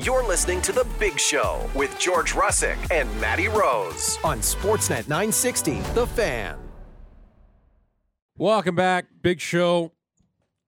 [0.00, 5.80] You're listening to The Big Show with George Russick and Matty Rose on Sportsnet 960,
[5.94, 6.56] The Fan.
[8.36, 9.06] Welcome back.
[9.22, 9.90] Big show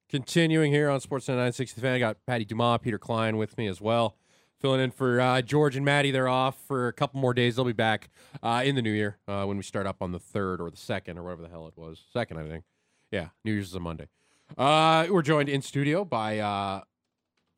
[0.09, 1.95] continuing here on Sportsnet 960 The Fan.
[1.95, 4.17] I got Patty Dumas, Peter Klein with me as well.
[4.59, 6.11] Filling in for uh, George and Maddie.
[6.11, 7.55] They're off for a couple more days.
[7.55, 8.11] They'll be back
[8.43, 10.77] uh, in the new year uh, when we start up on the 3rd or the
[10.77, 12.03] 2nd or whatever the hell it was.
[12.13, 12.65] 2nd, I think.
[13.13, 14.09] Yeah, New Year's is a Monday.
[14.59, 16.81] Uh, we're joined in studio by uh,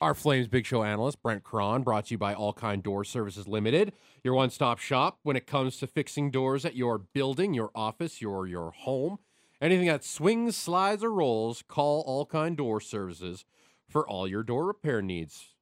[0.01, 3.47] our Flames Big Show analyst, Brent Krahn, brought to you by All Kind Door Services
[3.47, 3.93] Limited,
[4.23, 8.21] your one stop shop when it comes to fixing doors at your building, your office,
[8.21, 9.19] your, your home.
[9.61, 13.45] Anything that swings, slides, or rolls, call All Kind Door Services
[13.87, 15.53] for all your door repair needs.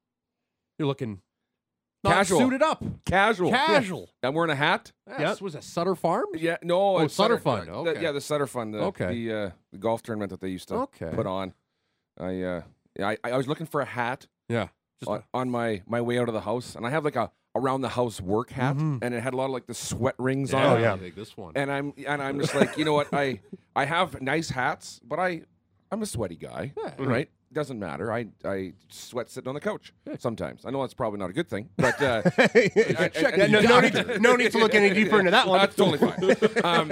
[0.79, 1.21] You're looking
[2.03, 2.39] not Casual.
[2.39, 2.83] suited up.
[3.05, 3.51] Casual.
[3.51, 4.09] Casual.
[4.23, 4.91] I'm wearing a hat.
[5.19, 5.39] Yes.
[5.39, 6.25] Was that Sutter Fund?
[6.35, 6.95] Yeah, no.
[6.97, 8.01] Oh, Sutter Sutter- Fund, the- okay.
[8.01, 8.73] yeah, the Sutter Fund.
[8.73, 9.13] The, Okay.
[9.27, 11.11] The, uh, the golf tournament that they used to Okay.
[11.13, 11.53] put on.
[12.19, 12.61] I, uh, yeah,
[12.99, 14.67] I, I was looking for a hat Yeah.
[14.99, 17.31] Just on, on my, my way out of the house, and I have like a
[17.55, 18.99] around the house work hat, Mhm.
[19.01, 20.87] and it had a lot of like the sweat rings yeah, on it.
[20.87, 21.53] I think this one.
[21.55, 23.13] And I'm and I'm just like, you know what?
[23.13, 23.39] I
[23.75, 25.41] I have nice hats, but I
[25.91, 26.93] I'm a sweaty guy, Yeah.
[26.99, 27.29] right?
[27.51, 28.13] Doesn't matter.
[28.13, 30.65] I I sweat sitting on the couch sometimes.
[30.65, 33.79] I know that's probably not a good thing, but uh, I- I- Yeah, no, no,
[33.81, 35.59] need to, no need to look any deeper into that one.
[35.59, 36.63] That's totally fine.
[36.63, 36.91] Um,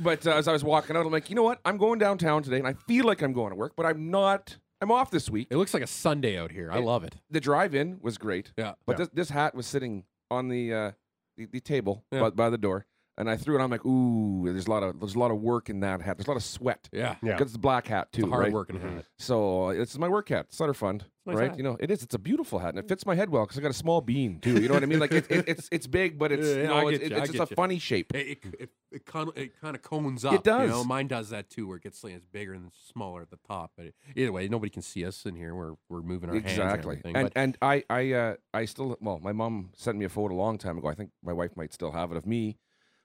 [0.00, 1.60] but uh, as I was walking out, I'm like, you know what?
[1.64, 4.56] I'm going downtown today, and I feel like I'm going to work, but I'm not.
[4.82, 5.46] I'm off this week.
[5.50, 6.68] it looks like a Sunday out here.
[6.72, 7.14] I love it.
[7.30, 8.72] The drive-in was great, Yeah.
[8.84, 10.90] but this, this hat was sitting on the uh,
[11.36, 12.20] the, the table Yeah.
[12.22, 12.84] by, by the door,
[13.22, 13.58] and I threw it.
[13.58, 13.64] on.
[13.64, 16.16] I'm like, ooh, there's a lot of there's a lot of work in that hat.
[16.18, 16.88] There's a lot of sweat.
[16.92, 17.16] Yeah.
[17.22, 17.32] Yeah.
[17.32, 18.52] Because it's a black hat too, It's a hard right?
[18.52, 19.04] working hat.
[19.18, 21.48] So uh, this is my work hat, Sutter Fund, nice right?
[21.50, 21.56] hat.
[21.58, 22.02] You know, it is.
[22.02, 24.00] It's a beautiful hat, and it fits my head well because I got a small
[24.00, 24.60] bean too.
[24.60, 24.98] You know what I mean?
[25.00, 27.16] Like it, it, it's it's big, but it's Yeah, you yeah, know, it's, get you,
[27.16, 27.56] it's I just get a you.
[27.56, 28.14] funny shape.
[28.14, 30.34] It, it, it, it kind of it kind of cones up.
[30.34, 30.66] It You know?
[30.78, 30.86] does.
[30.86, 33.72] Mine does that too, where it gets like, it's bigger and smaller at the top.
[33.76, 35.54] But it, either way, nobody can see us in here.
[35.54, 36.90] We're we're moving our hands and Exactly.
[36.92, 37.16] everything.
[37.16, 40.34] And but and I I uh, I still well, my mom sent me a photo
[40.34, 40.88] a long time ago.
[40.88, 42.58] I think my wife might still have it of me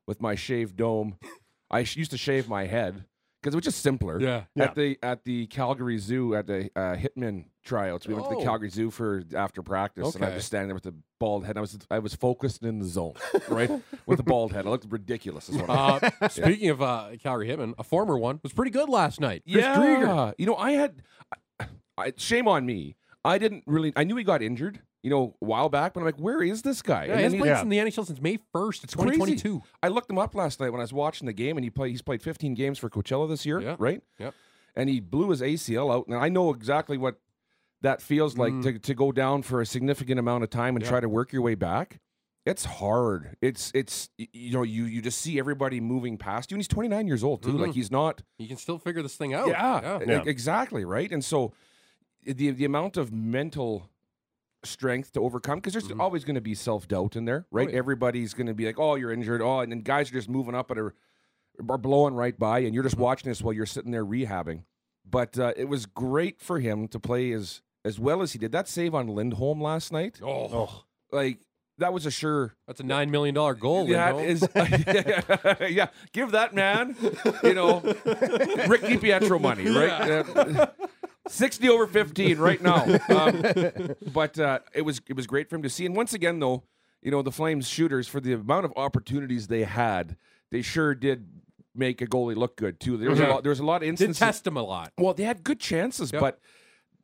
[0.07, 1.17] with my shaved dome.
[1.69, 3.03] I used to shave my head
[3.41, 4.19] because it was just simpler.
[4.21, 4.63] yeah, Yeah.
[4.63, 8.39] At the at the Calgary Zoo at the uh, Hitman tryouts, we went to Oh.
[8.39, 11.57] the Calgary Zoo for after practice, and I was standing there with the bald head.
[11.57, 13.13] I was I was focused in the zone,
[13.49, 13.69] right,
[14.05, 14.65] with a bald head.
[14.65, 15.49] I looked ridiculous.
[15.49, 18.87] Is what I Uh, speaking of uh, Calgary Hitman, a former one was pretty good
[18.89, 19.43] last night.
[19.51, 19.75] Chris yeah.
[19.77, 20.33] Driedger.
[20.37, 21.03] You know, I had
[21.59, 21.65] I,
[21.97, 22.95] I, shame on me.
[23.25, 23.91] I didn't really.
[23.97, 26.61] I knew he got injured, you know, a while back, but I'm like, where is
[26.63, 27.05] this guy?
[27.05, 27.61] Yeah, And he then hasn't played Yeah.
[27.61, 29.11] in the NHL since May first, It's crazy.
[29.17, 29.61] 2022.
[29.83, 31.91] I looked him up last night when I was watching the game, and he played.
[31.91, 33.75] He's played 15 games for Coachella this year, Yeah.
[33.79, 34.01] right?
[34.19, 34.33] Yep.
[34.75, 37.19] And he blew his ACL out, and I know exactly what
[37.81, 38.63] that feels like Mm.
[38.63, 40.89] to to go down for a significant amount of time and Yeah.
[40.89, 41.99] try to work your way back.
[42.45, 43.35] It's hard.
[43.41, 47.05] It's it's you know you you just see everybody moving past you, and he's 29
[47.07, 47.53] years old too.
[47.53, 47.59] Mhm.
[47.59, 48.23] Like he's not.
[48.39, 49.49] You can still figure this thing out.
[49.49, 50.23] Yeah, yeah.
[50.23, 51.11] e- exactly right.
[51.11, 51.53] And so
[52.23, 53.89] the the amount of mental
[54.63, 56.01] strength to overcome because there's mm-hmm.
[56.01, 57.67] always going to be self doubt in there, oh, right?
[57.67, 57.77] Oh, yeah.
[57.77, 60.55] Everybody's going to be like, "Oh, you're injured." Oh, and then guys are just moving
[60.55, 60.93] up and are,
[61.69, 63.03] are blowing right by, and you're just mm-hmm.
[63.03, 64.63] watching this while you're sitting there rehabbing.
[65.09, 68.51] But uh, it was great for him to play as as well as he did.
[68.51, 70.19] That save on Lindholm last night.
[70.21, 70.83] Oh, oh.
[71.11, 71.39] like
[71.77, 72.55] that was a sure.
[72.65, 73.87] That's a nine million dollar goal.
[73.87, 76.95] Yeah, is, yeah, yeah, Give that man,
[77.43, 80.07] you know, Rick DiPietro money, right?
[80.07, 80.67] Yeah.
[81.27, 82.83] 60 over 15 right now.
[83.09, 85.85] Um, but uh, it was it was great for him to see.
[85.85, 86.63] And once again, though,
[87.01, 90.17] you know the Flames shooters for the amount of opportunities they had,
[90.51, 91.27] they sure did
[91.75, 92.97] make a goalie look good too.
[92.97, 93.31] There was a mm-hmm.
[93.31, 93.43] lot.
[93.43, 94.19] There was a lot of instances.
[94.19, 94.91] Did test them a lot.
[94.97, 96.21] Well, they had good chances, yep.
[96.21, 96.39] but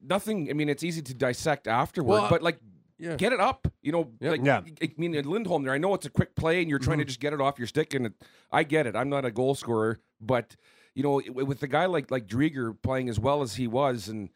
[0.01, 0.49] nothing.
[0.49, 2.59] I mean, it's easy to dissect afterward, well, but like.
[2.99, 3.15] Yeah.
[3.17, 4.11] Get it up, you know.
[4.21, 4.31] Yep.
[4.31, 4.61] Like, yeah.
[4.81, 5.63] I mean, Lindholm.
[5.63, 7.01] There, I know it's a quick play, and you're trying mm-hmm.
[7.01, 8.13] to just get it off your stick, and it,
[8.49, 8.95] I get it.
[8.95, 10.55] I'm not a goal scorer, but
[10.95, 14.29] you know, with a guy like like Driedger playing as well as he was, and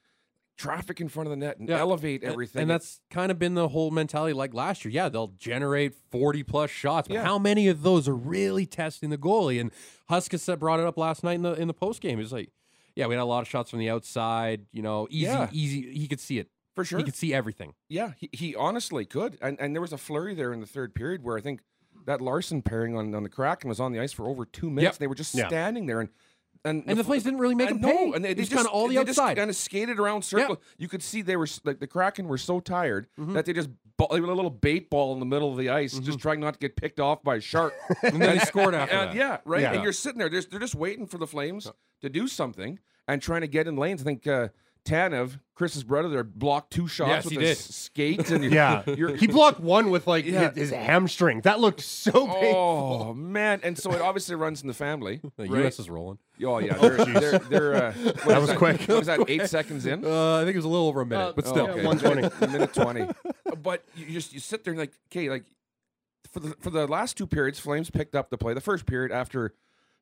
[0.55, 1.77] traffic in front of the net, and Yeah.
[1.77, 4.91] elevate everything, And that's kind of been the whole mentality like last year.
[4.91, 7.23] Yeah, they'll generate 40 plus shots, but Yeah.
[7.23, 9.61] how many of those are really testing the goalie?
[9.61, 9.71] And
[10.09, 12.17] Huskisset brought it up last night in the in the post game.
[12.17, 12.49] He's like,
[12.95, 15.49] yeah, we had a lot of shots from the outside, you know, easy, Yeah.
[15.51, 15.93] easy.
[15.93, 16.49] He could see it.
[16.73, 16.99] for sure.
[16.99, 17.73] He could see everything.
[17.89, 19.37] Yeah, he, he honestly could.
[19.41, 21.61] And and there was a flurry there in the third period where I think
[22.05, 24.95] that Larsson pairing on, on the Kraken was on the ice for over two minutes.
[24.95, 24.99] Yep.
[24.99, 26.09] They were just standing there and
[26.67, 28.11] and, And the Flames didn't really make him know, pay.
[28.13, 29.37] and they, It they was just kinda all the outside.
[29.37, 30.61] kind of skated around circle.
[30.77, 33.33] You could see they were like the Kraken were so tired Mhm.
[33.33, 35.69] that they just ball, they were a little bait ball in the middle of the
[35.69, 36.05] ice, Mm-hmm.
[36.05, 37.73] just trying not to get picked off by a shark.
[38.03, 39.15] And then he scored after And that.
[39.15, 39.61] yeah, right.
[39.61, 39.73] Yeah.
[39.73, 41.71] And you're sitting there, they're, they're just waiting for the Flames
[42.01, 44.01] to do something and trying to get in lanes.
[44.01, 44.49] I think uh,
[44.87, 47.73] Tanev, Chris's brother, there blocked two shots Yes, with he his did.
[47.73, 50.49] skate, and Yeah, you're, he blocked one with like Yeah.
[50.51, 51.41] his, his hamstring.
[51.41, 53.07] That looked so painful.
[53.09, 53.59] Oh man!
[53.63, 55.19] And so it obviously runs in the family.
[55.37, 55.61] The right?
[55.61, 55.77] U.S.
[55.79, 56.17] is rolling.
[56.43, 58.81] Oh yeah, they're, they're, they're, uh, what That is was quick.
[58.81, 59.19] What was that?
[59.29, 60.05] Eight seconds in.
[60.05, 61.67] Uh, I think it was a little over a minute, but Oh, still.
[61.69, 61.83] okay.
[61.85, 62.51] 120.
[62.51, 63.07] minute twenty.
[63.61, 65.43] But you just you sit there and like, okay, like
[66.31, 68.53] for the for the last two periods, Flames picked up the play.
[68.53, 69.53] The first period after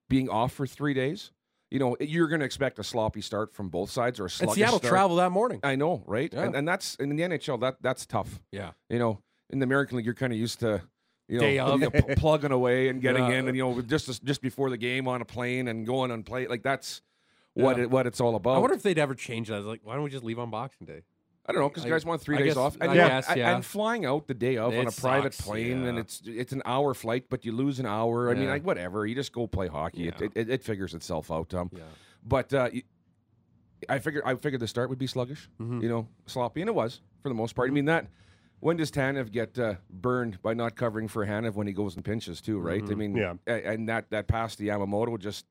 [0.09, 1.31] being off for three days,
[1.71, 4.31] you know, you're going to expect a sloppy start from both sides or a And
[4.31, 4.91] sluggish Seattle start.
[4.91, 5.59] traveled that morning.
[5.63, 6.31] I know, right?
[6.31, 6.43] Yeah.
[6.43, 8.39] And and that's in the NHL that that's tough.
[8.51, 8.71] Yeah.
[8.89, 10.81] You know, in the American League, you're kind of used to.
[11.27, 11.79] You know, Day of.
[11.81, 13.39] you know, pl- plugging away and getting Yeah.
[13.39, 16.21] in, and you know, just just before the game on a plane and going on
[16.21, 17.01] play, like that's
[17.55, 17.83] what Yeah.
[17.85, 18.57] it, what it's all about.
[18.57, 19.61] I wonder if they'd ever change that.
[19.61, 21.01] Like, why don't we just leave on Boxing Day?
[21.47, 23.27] I don't know because guys want three I days guess- off, and, I you guess,
[23.29, 23.55] and- yeah.
[23.55, 26.01] and flying out the day of on It a private sucks, plane, and yeah.
[26.01, 28.29] it's it's an hour flight, but you lose an hour.
[28.29, 28.49] I mean, Yeah.
[28.49, 30.07] like whatever, you just go play hockey.
[30.07, 30.25] It, Yeah.
[30.25, 31.53] it, it, it figures itself out.
[31.53, 31.83] Um, Yeah.
[32.23, 32.83] but uh, y-
[33.89, 35.83] I figured I figured the start would be sluggish, Mhm.
[35.83, 37.69] you know, sloppy, and it was for the most part.
[37.69, 38.07] I mean that.
[38.61, 42.03] When does Tanev get uh, burned by not covering for Hanifin when he goes and
[42.03, 42.57] pinches too?
[42.57, 42.81] Right?
[42.89, 43.33] I mean, Yeah.
[43.45, 45.45] a- and that that pass to Yamamoto just,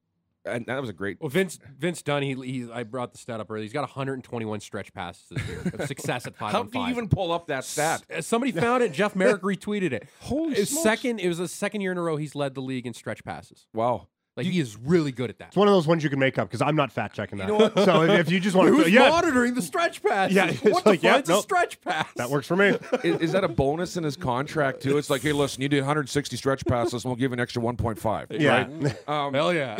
[0.44, 1.18] and that was a great.
[1.20, 3.62] Well, Vince Vince Dunn, he, he I brought the stat up earlier.
[3.62, 7.08] He's got 121 stretch passes this year of success at five How do you even
[7.08, 8.02] pull up that stat?
[8.10, 8.92] S- uh, Somebody found it.
[8.92, 10.08] Jeff Marek retweeted it.
[10.20, 11.20] Holy It second.
[11.20, 13.66] It was the second year in a row he's led the league in stretch passes.
[13.72, 14.08] Wow.
[14.36, 15.48] Like he is really good at that.
[15.48, 17.46] It's one of those ones you can make up because I'm not fat checking that.
[17.46, 17.70] know?
[17.84, 20.34] So if, if you just want Who's to, yeah, monitoring the stretch passes?
[20.34, 22.08] Yeah, it's what the like, yeah, fuck's a stretch pass?
[22.16, 22.68] that works for me.
[23.04, 24.98] is, is that a bonus in his contract too?
[24.98, 27.62] It's like, hey, listen, you did 160 stretch passes, and we'll give you an extra
[27.62, 28.40] 1.5.
[28.40, 28.66] Yeah.
[28.66, 28.96] Right?
[29.14, 29.76] Um, Hell yeah.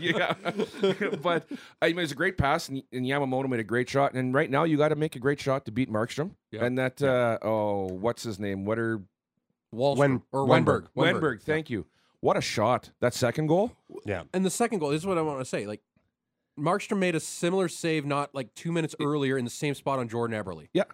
[0.00, 0.34] yeah.
[1.22, 1.48] but
[1.80, 4.12] I mean, it's a great pass, and, and Yamamoto made a great shot.
[4.14, 6.32] And right now, you got to make a great shot to beat Markstrom.
[6.52, 6.64] Yeah.
[6.64, 8.64] And that, uh, oh, what's his name?
[8.64, 9.00] Wetter
[9.74, 10.88] Wallstrom Wen- or Wennberg.
[10.96, 11.20] Wennberg.
[11.20, 11.42] Wennberg.
[11.42, 11.86] Thank you.
[12.20, 12.90] What a shot!
[13.00, 13.72] That second goal.
[14.04, 14.24] Yeah.
[14.34, 15.66] And the second goal, this is what I want to say.
[15.66, 15.80] Like,
[16.58, 20.08] Markstrom made a similar save not like two minutes earlier in the same spot on
[20.08, 20.66] Jordan Eberle.
[20.72, 20.84] Yeah.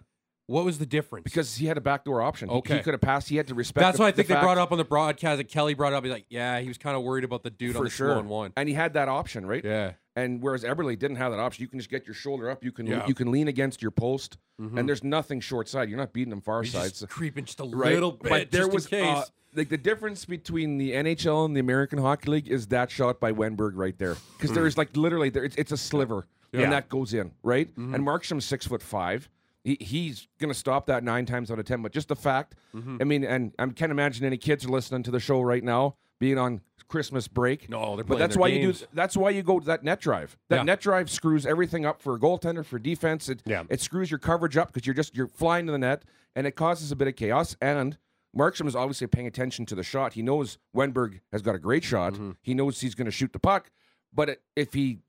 [0.47, 1.23] What was the difference?
[1.23, 2.49] Because he had a backdoor option.
[2.49, 3.29] He- He, could have passed.
[3.29, 3.81] He had to respect.
[3.81, 3.87] That.
[3.87, 5.73] That's the, why I the think they fact- brought up on the broadcast that Kelly
[5.73, 6.03] brought up.
[6.03, 8.13] He's like, yeah, he was kind of worried about the dude on for the sure.
[8.13, 8.53] slow one.
[8.55, 9.65] And he had that option, right?
[9.65, 9.93] Yeah.
[10.15, 12.63] And whereas Eberle didn't have that option, you can just get your shoulder up.
[12.63, 13.07] You can Yeah.
[13.07, 15.89] you can lean against your post, and there's nothing short side.
[15.89, 16.83] You're not beating them far He's side.
[16.89, 17.93] just so- creeping just a right?
[17.95, 18.29] little bit.
[18.29, 19.17] but there just was in case.
[19.17, 19.25] uh,
[19.55, 23.31] like the difference between the NHL and the American Hockey League is that shot by
[23.31, 26.61] Wennberg right there because there's like literally there it's, it's a sliver Yeah.
[26.61, 27.69] and that goes in right.
[27.71, 27.95] Mm-hmm.
[27.95, 29.29] And Markstrom's six foot five.
[29.63, 31.81] He, he's gonna stop that nine times out of ten.
[31.81, 32.97] But just the fact, Mm-hmm.
[32.99, 35.95] I mean, and I can't imagine any kids are listening to the show right now
[36.19, 37.67] being on Christmas break.
[37.69, 38.81] no, they're But that's why games.
[38.81, 38.91] you do.
[38.93, 40.37] That's why you go to that net drive.
[40.49, 40.63] That Yeah.
[40.63, 43.27] net drive screws everything up for a goaltender for defense.
[43.27, 43.63] It Yeah.
[43.69, 46.03] it screws your coverage up because you're just you're flying to the net,
[46.35, 47.55] and it causes a bit of chaos.
[47.59, 47.97] And
[48.37, 50.13] Markstrom is obviously paying attention to the shot.
[50.13, 52.13] He knows Wennberg has got a great shot.
[52.13, 52.31] Mm-hmm.
[52.41, 53.71] He knows he's going to shoot the puck,
[54.13, 54.99] but it, if he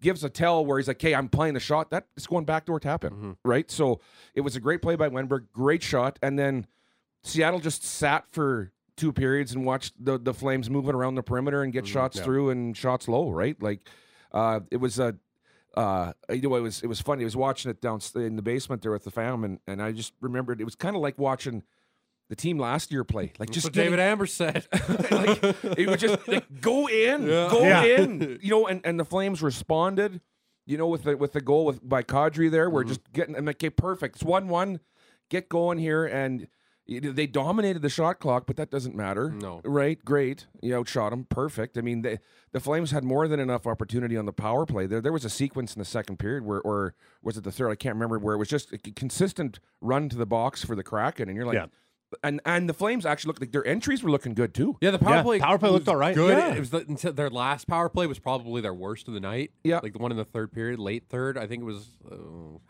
[0.00, 2.80] gives a tell where he's like, "Hey, I'm playing the shot," that is going backdoor
[2.80, 3.30] tap in, Mm-hmm.
[3.44, 3.70] right?
[3.70, 4.00] So
[4.34, 6.66] it was a great play by Wennberg, great shot, and then
[7.22, 11.62] Seattle just sat for two periods and watched the the Flames moving around the perimeter
[11.62, 13.60] and get shots through and shots low, right?
[13.62, 13.80] Like
[14.32, 15.16] uh, it was a.
[15.76, 17.22] Uh, you know, it was it was funny.
[17.22, 19.92] I was watching it down in the basement there with the fam, and, and I
[19.92, 21.62] just remembered it was kind of like watching
[22.28, 23.32] the team last year play.
[23.38, 24.66] Like That's just what getting- David Amber said.
[25.10, 25.42] like
[25.78, 27.48] it would just like, go in, Yeah.
[27.50, 27.82] go Yeah.
[27.84, 28.66] in, you know.
[28.66, 30.20] And, and the Flames responded,
[30.66, 32.66] you know, with the with the goal with by Kadri there.
[32.66, 32.74] Mm-hmm.
[32.74, 34.16] We're just getting and okay, perfect.
[34.16, 34.80] It's one one.
[35.30, 36.48] Get going here, and
[36.86, 39.28] they dominated the shot clock, but that doesn't matter.
[39.30, 39.60] No.
[39.62, 40.02] right?
[40.02, 41.76] Great, you outshot them, perfect.
[41.76, 42.18] I mean, they,
[42.52, 44.86] the Flames had more than enough opportunity on the power play.
[44.86, 47.68] There, there was a sequence in the second period where, or was it the third?
[47.70, 48.18] I can't remember.
[48.18, 51.36] Where it was just a c- consistent run to the box for the Kraken, and
[51.36, 51.56] you're like.
[51.56, 51.66] Yeah.
[52.22, 54.76] And and the Flames actually looked like their entries were looking good too.
[54.80, 55.38] yeah, the power Yeah, play.
[55.40, 56.14] power play was looked all right.
[56.14, 56.38] Good.
[56.38, 56.54] Yeah.
[56.54, 59.52] It was the, until their last power play was probably their worst of the night.
[59.62, 59.80] Yeah.
[59.82, 61.36] like the one in the third period, late third.
[61.36, 62.14] I think it was uh,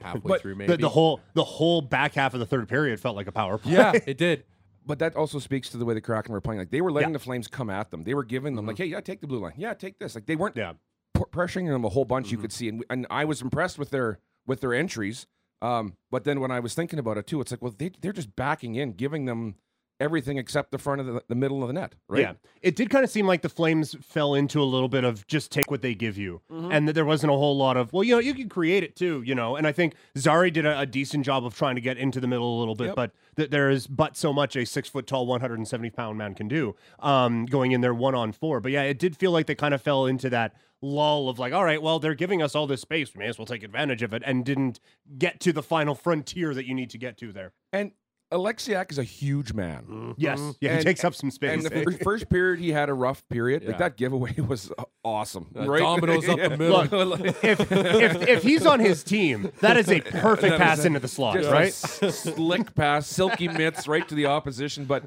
[0.02, 0.56] halfway But through.
[0.56, 3.32] Maybe The, the whole the whole back half of the third period felt like a
[3.32, 3.74] power play.
[3.74, 4.44] Yeah, it did.
[4.84, 6.58] But that also speaks to the way the Kraken were playing.
[6.58, 7.14] Like they were letting Yeah.
[7.18, 8.02] the Flames come at them.
[8.02, 9.52] They were giving them like, "Hey, yeah, take the blue line.
[9.56, 10.72] Yeah, take this." Like they weren't yeah.
[11.14, 12.32] p- pressuring them a whole bunch.
[12.32, 15.26] You could see, and, and I was impressed with their with their entries.
[15.60, 18.12] Um, but then when I was thinking about it too, it's like, well, they they're
[18.12, 19.56] just backing in, giving them
[20.00, 22.20] everything except the front of the, the middle of the net, right?
[22.22, 25.26] Yeah, it did kind of seem like the Flames fell into a little bit of
[25.26, 28.04] just take what they give you, and that there wasn't a whole lot of well,
[28.04, 29.56] you know, you can create it too, you know.
[29.56, 32.26] And I think Zary did a, a decent job of trying to get into the
[32.28, 32.96] middle a little bit, Yep.
[32.96, 35.90] but th- there is but so much a six foot tall, one hundred and seventy
[35.90, 38.60] pound man can do, um, going in there one on four.
[38.60, 41.52] But yeah, it did feel like they kind of fell into that lull of like,
[41.52, 44.00] all right, well, they're giving us all this space, we may as well take advantage
[44.00, 44.78] of it, and didn't
[45.18, 47.52] get to the final frontier that you need to get to there.
[47.72, 47.90] And
[48.30, 50.14] Oleksiak is a huge man.
[50.18, 50.38] Yes.
[50.60, 51.52] Yeah, he And- takes up some space.
[51.52, 53.62] And the first period, he had a rough period.
[53.62, 53.70] Yeah.
[53.70, 54.70] Like that giveaway was
[55.02, 55.46] awesome.
[55.58, 55.80] Uh, right?
[55.80, 57.06] dominoes up the middle.
[57.06, 61.08] Look, if, if if he's on his team, that is a perfect pass into the
[61.08, 61.72] slot, Just right?
[62.12, 64.84] slick pass, silky mitts right to the opposition.
[64.84, 65.04] But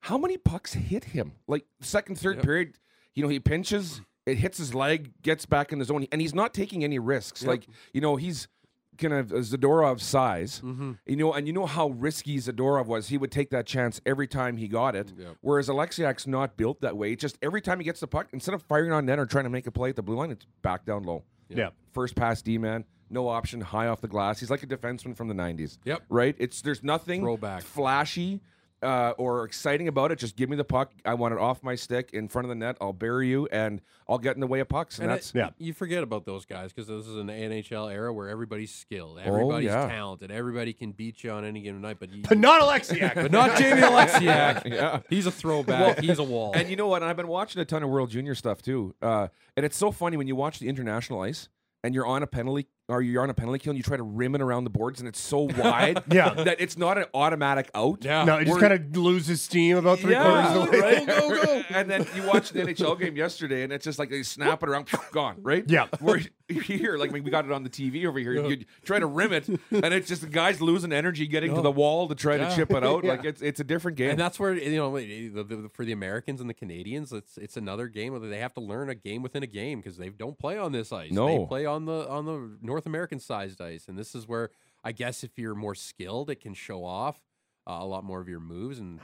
[0.00, 1.32] how many pucks hit him?
[1.46, 2.74] Like second, third period,
[3.14, 6.34] you know, he pinches, it hits his leg, gets back in the zone, and he's
[6.34, 7.44] not taking any risks.
[7.44, 8.48] Like you know, he's
[9.00, 10.92] kind of a Zadorov size, Mm-hmm.
[11.06, 13.08] you know, and you know how risky Zadorov was.
[13.08, 15.12] He would take that chance every time he got it.
[15.40, 17.16] Whereas Oleksiak's not built that way.
[17.16, 19.50] Just every time he gets the puck, instead of firing on net or trying to
[19.50, 21.24] make a play at the blue line, it's back down low.
[21.48, 21.70] Yeah.
[21.92, 24.38] First pass D man, no option, high off the glass.
[24.38, 25.78] He's like a defenseman from the '90s.
[25.84, 26.02] Yep.
[26.08, 26.36] Right.
[26.38, 27.62] It's there's nothing Throwback.
[27.62, 28.40] flashy
[28.82, 30.18] uh, or exciting about it.
[30.18, 30.92] Just give me the puck.
[31.04, 32.76] I want it off my stick in front of the net.
[32.80, 34.98] I'll bury you, and I'll get in the way of pucks.
[34.98, 35.50] And, And that's I- yeah.
[35.58, 39.66] you forget about those guys because this is an NHL era where everybody's skilled, everybody's
[39.68, 39.86] yeah.
[39.88, 41.98] talented, everybody can beat you on any given night.
[42.00, 43.14] But you, But not Oleksiak.
[43.14, 44.64] but not Jamie Oleksiak.
[44.70, 45.00] Yeah.
[45.08, 46.00] He's a throwback.
[46.00, 46.52] He's a wall.
[46.54, 47.02] And you know what?
[47.02, 48.94] I've been watching a ton of World Junior stuff too.
[49.02, 51.48] Uh, and it's so funny when you watch the international ice
[51.82, 54.02] and you're on a penalty or you're on a penalty kill and you try to
[54.02, 56.34] rim it around the boards and it's so wide Yeah.
[56.34, 58.04] that it's not an automatic out.
[58.04, 58.24] yeah.
[58.24, 61.06] no, it just kind of loses steam about three Yeah, quarters of the way.
[61.06, 61.64] right?
[61.70, 64.68] and then you watch the NHL game yesterday, and it's just like they snap it
[64.68, 65.64] around, gone, right?
[65.68, 65.86] Yeah.
[66.00, 69.32] We're here, like we got it on the TV over here, you try to rim
[69.32, 72.48] it, and it's just the guys losing energy getting to the wall to try Yeah.
[72.48, 73.04] to chip it out.
[73.10, 74.10] Like it's it's a different game.
[74.10, 77.56] And that's where you know the, the, for the Americans and the Canadians, it's it's
[77.56, 80.38] another game where they have to learn a game within a game because they don't
[80.38, 81.10] play on this ice.
[81.12, 81.26] No.
[81.40, 84.50] they play on the on the North American sized ice, and this is where
[84.84, 87.20] I guess if you're more skilled, it can show off
[87.68, 88.98] uh, a lot more of your moves and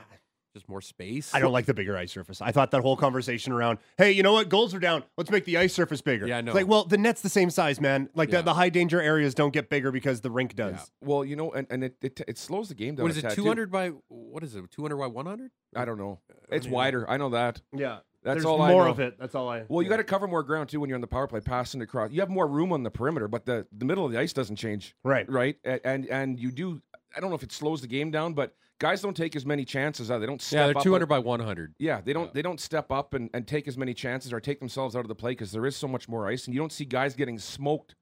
[0.53, 1.35] just more space.
[1.35, 2.41] I don't like the bigger ice surface.
[2.41, 4.49] I thought that whole conversation around, hey, you know what?
[4.49, 5.03] Goals are down.
[5.15, 6.25] Let's make the ice surface bigger.
[6.25, 6.53] Yeah, I It's know.
[6.53, 8.09] like, well, the net's the same size, man.
[8.15, 8.37] Like Yeah.
[8.37, 10.73] the, the high danger areas don't get bigger because the rink does.
[10.73, 11.07] Yeah.
[11.07, 13.03] well, you know, and, and it, it it slows the game down.
[13.03, 13.21] What is it?
[13.21, 13.43] tad, too.
[13.43, 14.71] Two hundred by what is it?
[14.71, 15.51] Two hundred by one hundred?
[15.75, 16.21] I don't know.
[16.49, 17.07] It's don't wider.
[17.07, 17.61] I know that.
[17.71, 17.99] Yeah.
[18.27, 18.91] That's There's all I more know.
[18.91, 19.17] of it.
[19.17, 19.63] That's all I.
[19.69, 21.81] Well, you got to cover more ground too when you're on the power play, passing
[21.81, 22.11] across.
[22.11, 24.57] You have more room on the perimeter, but the the middle of the ice doesn't
[24.57, 24.95] change.
[25.03, 25.29] Right.
[25.29, 25.55] right?
[25.65, 26.81] A- And and you do.
[27.15, 29.63] I don't know if it slows the game down, but guys don't take as many
[29.65, 30.11] chances.
[30.11, 30.41] Uh, They don't.
[30.41, 31.73] Step Yeah, they're up two hundred and- by one hundred.
[31.79, 32.33] Yeah, they don't.
[32.33, 35.07] They don't step up and, and take as many chances or take themselves out of
[35.07, 37.39] the play because there is so much more ice, and you don't see guys getting
[37.39, 37.95] smoked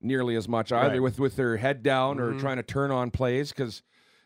[0.00, 1.02] nearly as much either Right.
[1.02, 2.36] with with their head down Mm-hmm.
[2.36, 3.82] or trying to turn on plays because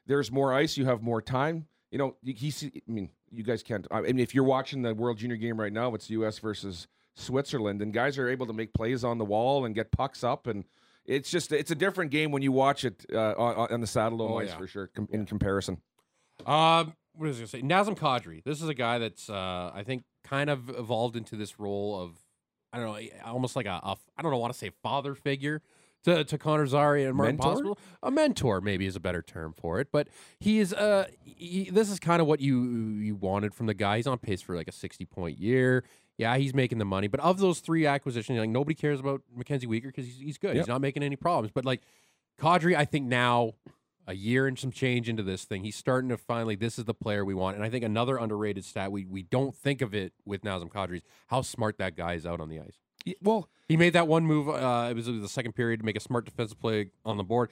[0.06, 0.76] there's more ice.
[0.76, 1.66] You have more time.
[1.96, 3.86] You know, he I mean, you guys can't.
[3.90, 6.38] I mean, if you're watching the World Junior game right now, it's U.S.
[6.38, 10.22] versus Switzerland, and guys are able to make plays on the wall and get pucks
[10.22, 10.64] up, and
[11.06, 14.20] it's just it's a different game when you watch it uh, on, on the Saddle
[14.20, 14.58] Oh, ice yeah.
[14.58, 15.78] for sure com- in comparison.
[16.44, 17.62] Um, what was I going to say?
[17.62, 18.44] Nazem Kadri.
[18.44, 22.18] This is a guy that's uh, I think kind of evolved into this role of
[22.74, 25.62] I don't know, almost like a, a I don't know, want to say father figure
[26.06, 27.52] to, to Connor Zary and Martin Mentor?
[27.52, 27.78] Possible.
[28.02, 30.08] A mentor maybe is a better term for it, but
[30.40, 33.96] he is uh he, this is kind of what you you wanted from the guy.
[33.96, 35.84] He's on pace for like a sixty point year.
[36.16, 39.66] Yeah, he's making the money, but of those three acquisitions, like nobody cares about Mackenzie
[39.66, 40.54] Weegar because he's, he's good.
[40.54, 40.64] Yep.
[40.64, 41.50] He's not making any problems.
[41.54, 41.82] But like
[42.40, 43.52] Kadri, I think now
[44.06, 46.54] a year and some change into this thing, he's starting to finally.
[46.56, 49.54] This is the player we want, and I think another underrated stat we we don't
[49.54, 52.60] think of it with Nazem Kadri is how smart that guy is out on the
[52.60, 52.78] ice.
[53.22, 54.48] Well, He made that one move.
[54.48, 57.50] Uh, it was the second period to make a smart defensive play on the board.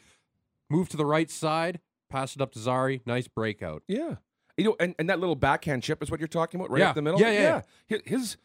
[0.71, 3.03] Move to the right side, pass it up to Zary.
[3.07, 3.83] Nice breakout.
[3.89, 4.17] Yeah.
[4.57, 6.89] You know, and, and that little backhand chip is what you're talking about, right Yeah.
[6.91, 7.21] up the middle.
[7.21, 8.37] Yeah, yeah, Hi- His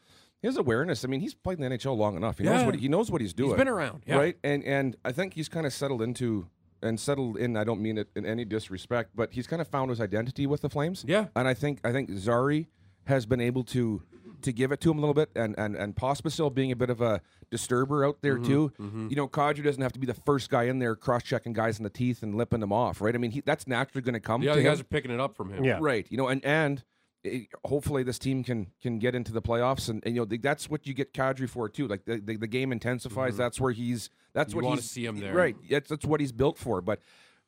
[0.42, 1.04] his awareness.
[1.04, 2.38] I mean, he's played in the NHL long enough.
[2.38, 2.66] He knows Yeah.
[2.66, 3.50] what he, he knows what he's doing.
[3.50, 4.16] He's been around, yeah.
[4.16, 4.36] right?
[4.42, 6.48] And and I think he's kind of settled into
[6.82, 7.56] and settled in.
[7.56, 10.62] I don't mean it in any disrespect, but he's kind of found his identity with
[10.62, 11.04] the Flames.
[11.06, 11.26] Yeah.
[11.36, 12.68] And I think I think Zary
[13.04, 14.02] has been able to
[14.42, 16.90] to give it to him a little bit, and and and Pospisil being a bit
[16.90, 17.20] of a
[17.50, 18.72] disturber out there Mm-hmm, too.
[18.80, 19.08] Mm-hmm.
[19.10, 21.78] You know, Kadri doesn't have to be the first guy in there cross checking guys
[21.78, 23.14] in the teeth and lipping them off, right?
[23.14, 24.42] I mean, he, that's naturally going to come.
[24.42, 24.72] Yeah, the to other him.
[24.74, 25.64] guys are picking it up from him.
[25.64, 25.78] Yeah.
[25.80, 26.06] Right.
[26.10, 26.84] You know, and and
[27.24, 30.40] it, hopefully this team can can get into the playoffs, and, and you know th-
[30.42, 31.86] that's what you get Kadri for too.
[31.88, 33.32] Like the, the, the game intensifies.
[33.32, 33.38] Mm-hmm.
[33.42, 34.10] That's where he's.
[34.32, 35.34] That's You what wanna see him there.
[35.34, 35.56] Right.
[35.68, 36.80] That's that's what he's built for.
[36.80, 37.00] But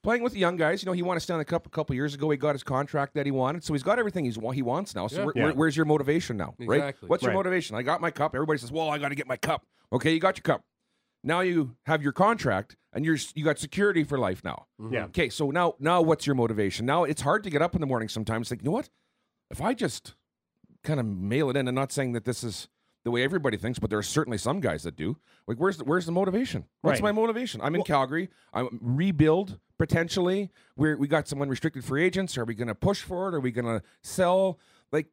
[0.02, 2.14] playing with the young guys, you know, he won a Stanley Cup a couple years
[2.14, 2.28] ago.
[2.30, 5.06] He got his contract that he wanted, so he's got everything he's he wants now.
[5.06, 5.24] So Yeah.
[5.24, 5.44] where, Yeah.
[5.44, 6.54] where- where's your motivation now?
[6.58, 6.76] Right.
[6.76, 7.08] Exactly.
[7.08, 7.76] What's your motivation?
[7.76, 8.34] I got my cup.
[8.34, 10.62] Everybody says, "Well, I got to get my cup." Okay, you got your cup.
[11.24, 14.66] Now you have your contract, and you're you got security for life now.
[14.80, 14.94] Mm-hmm.
[14.94, 15.04] Yeah.
[15.04, 16.84] Okay, so now now what's your motivation?
[16.86, 18.50] Now it's hard to get up in the morning sometimes.
[18.50, 18.88] Like, you know what?
[19.50, 20.14] If I just
[20.82, 22.66] kind of mail it in, and not saying that this is
[23.04, 25.16] the way everybody thinks, but there are certainly some guys that do.
[25.46, 26.64] Like, where's the, where's the motivation?
[26.82, 27.14] What's Right.
[27.14, 27.60] my motivation?
[27.60, 28.28] I'm in Calgary.
[28.52, 30.50] I'm rebuild potentially.
[30.76, 32.38] We we got some unrestricted free agents.
[32.38, 33.34] Are we going to push for it?
[33.34, 34.58] Are we going to sell?
[34.92, 35.08] Like,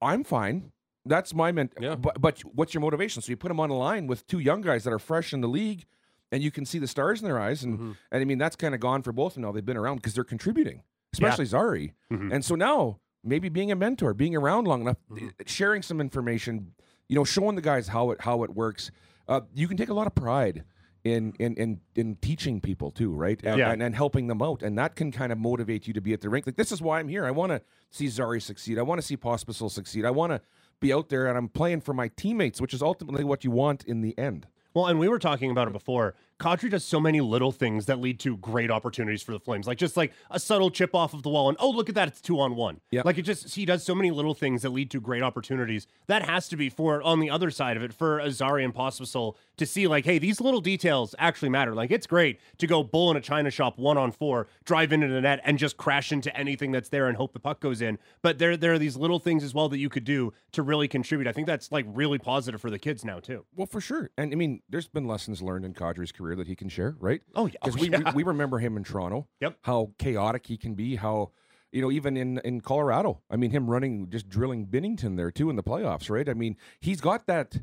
[0.00, 0.72] I'm fine.
[1.04, 1.72] That's my ment.
[1.80, 1.96] Yeah.
[1.96, 3.22] But but what's your motivation?
[3.22, 5.40] So you put them on a line with two young guys that are fresh in
[5.40, 5.84] the league,
[6.32, 7.62] and you can see the stars in their eyes.
[7.64, 7.92] And Mm-hmm.
[8.12, 9.52] and I mean that's kind of gone for both of them now.
[9.52, 10.82] They've been around because they're contributing.
[11.12, 11.92] especially Zary.
[12.12, 12.32] Mhm.
[12.32, 15.26] And so now maybe being a mentor, being around long enough, Mm-hmm.
[15.26, 16.72] uh, sharing some information,
[17.10, 18.92] you know, showing the guys how it how it works.
[19.28, 20.62] Uh, you can take a lot of pride
[21.02, 23.40] in in in, in teaching people too, right?
[23.42, 23.72] And, Yeah.
[23.72, 26.20] and and helping them out, and that can kind of motivate you to be at
[26.20, 26.46] the rink.
[26.46, 27.26] Like this is why I'm here.
[27.26, 28.78] I want to see Zary succeed.
[28.78, 30.04] I want to see Pospisil succeed.
[30.04, 30.40] I want to
[30.78, 33.82] be out there and I'm playing for my teammates, which is ultimately what you want
[33.84, 34.46] in the end.
[34.72, 36.14] Well, and we were talking about it before.
[36.40, 39.76] Kadri does so many little things that lead to great opportunities for the Flames, like
[39.76, 42.20] just like a subtle chip off of the wall, and oh, look at that, it's
[42.20, 42.80] two on one.
[42.90, 43.02] Yeah.
[43.04, 45.86] like it just he does so many little things that lead to great opportunities.
[46.06, 49.36] That has to be for on the other side of it for Azari and Pospisil
[49.60, 51.74] to see like, hey, these little details actually matter.
[51.74, 55.06] Like it's great to go bull in a china shop one on four, drive into
[55.06, 57.98] the net, and just crash into anything that's there and hope the puck goes in.
[58.22, 60.88] But there there are these little things as well that you could do to really
[60.88, 61.28] contribute.
[61.28, 63.44] I think that's like really positive for the kids now too.
[63.54, 64.10] Well, for sure.
[64.18, 67.20] And I mean, there's been lessons learned in Kadri's career that he can share, right?
[67.36, 67.52] Oh, yeah.
[67.62, 67.98] Because Oh, we, yeah.
[68.12, 69.28] we we remember him in Toronto.
[69.40, 69.58] Yep.
[69.62, 70.96] How chaotic he can be.
[70.96, 71.30] How
[71.72, 73.20] you know even in in Colorado.
[73.30, 76.28] I mean, him running just drilling Binnington there too in the playoffs, right?
[76.28, 77.58] I mean, he's got that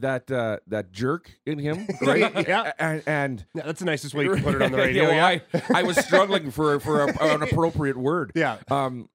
[0.00, 2.46] that uh that jerk in him, right?
[2.48, 2.72] Yeah.
[2.78, 5.10] And and Yeah, that's the nicest way you can put it on the radio.
[5.10, 5.60] Yeah, yeah.
[5.70, 8.32] I, I was struggling for for a, an appropriate word.
[8.34, 8.58] Yeah.
[8.70, 9.08] Um,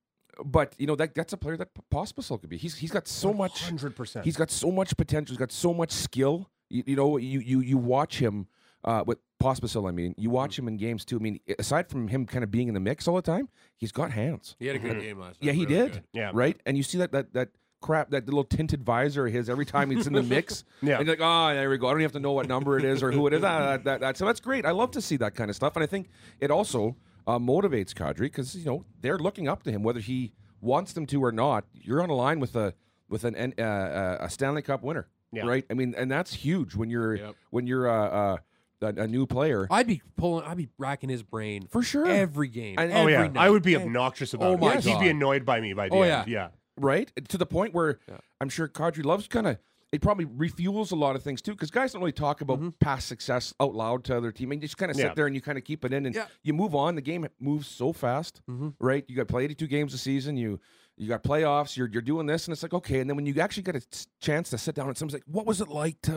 [0.44, 2.58] but you know that that's a player that Pospisil could be.
[2.58, 3.64] He's he's got so much.
[3.64, 4.26] Hundred percent.
[4.26, 5.34] He's got so much potential.
[5.34, 6.50] He's got so much skill.
[6.70, 8.48] You, you know, you you you watch him
[8.84, 9.88] uh, with Pospisil.
[9.88, 11.18] I mean, you watch him in games too.
[11.18, 13.92] I mean, aside from him kind of being in the mix all the time, he's
[13.92, 14.56] got hands.
[14.60, 15.48] He had a good game last night.
[15.48, 15.92] Yeah, he really did.
[15.94, 16.04] good.
[16.14, 16.32] Yeah.
[16.34, 16.60] right.
[16.66, 17.50] And you see that that that
[17.84, 20.64] crap, that little tinted visor of his every time he's in the mix.
[20.82, 20.98] Yeah.
[20.98, 21.88] and you're like, oh, there we go.
[21.88, 23.44] I don't even have to know what number it is or who it is.
[23.44, 24.18] Ah, that, that, that.
[24.18, 24.66] So that's great.
[24.66, 26.10] I love to see that kind of stuff, and I think
[26.40, 26.96] it also
[27.28, 31.06] uh, motivates Kadri because you know they're looking up to him whether he wants them
[31.08, 31.66] to or not.
[31.74, 32.74] You're on a line with a
[33.10, 35.46] with an uh, uh, a Stanley Cup winner, Yeah.
[35.46, 35.66] right?
[35.70, 37.36] I mean, and that's huge when you're Yep.
[37.52, 38.38] when you're uh, uh,
[38.82, 39.68] a, a new player.
[39.72, 40.44] I'd be pulling.
[40.46, 42.06] I'd be racking his brain For sure.
[42.08, 42.76] every game.
[42.78, 43.38] And- Oh every yeah, night.
[43.38, 44.60] I would be obnoxious about Oh it.
[44.60, 46.28] my He'd be annoyed by me by the Oh, end.
[46.28, 46.50] Yeah.
[46.78, 47.12] Right?
[47.30, 48.18] To the point where Yeah.
[48.42, 49.58] I'm sure Kadri loves kind of
[49.92, 53.08] it probably refuels a lot of things too because guys don't really talk about past
[53.08, 54.62] success out loud to other teammates.
[54.64, 55.10] You just kind of sit Mm-hmm.
[55.12, 55.14] Yeah.
[55.14, 56.26] there and you kind of keep it in and Yeah.
[56.42, 56.96] you move on.
[56.96, 58.74] The game moves so fast, Mhm.
[58.80, 59.06] right?
[59.08, 60.36] You got to play 82 games a season.
[60.36, 60.60] You
[60.98, 61.78] you got playoffs.
[61.78, 63.00] You're you're doing this and it's like okay.
[63.02, 63.82] And then when you actually get a
[64.20, 66.12] chance to sit down and someone's like, what was it like to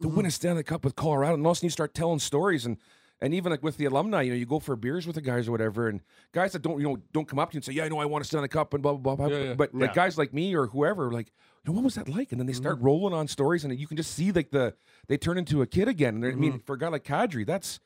[0.00, 0.16] to Mm-hmm.
[0.16, 1.34] win a Stanley Cup with Colorado?
[1.34, 2.76] And all of a sudden you start telling stories and.
[3.20, 5.48] And even like with the alumni, you know, you go for beers with the guys
[5.48, 6.00] or whatever, and
[6.32, 7.98] guys that don't, you know, don't come up to you and say, "Yeah, I know
[7.98, 9.26] I want to Stanley Cup," and blah blah blah.
[9.28, 9.36] blah.
[9.36, 9.54] Yeah, yeah.
[9.54, 11.32] But like guys like me or whoever, like,
[11.64, 12.30] you know, what was that like?
[12.30, 12.84] And then they start Mm-hmm.
[12.86, 14.74] rolling on stories, and you can just see like the
[15.08, 16.14] they turn into a kid again.
[16.16, 16.40] And I Mm-hmm.
[16.40, 17.80] mean, for a guy like Kadri, that's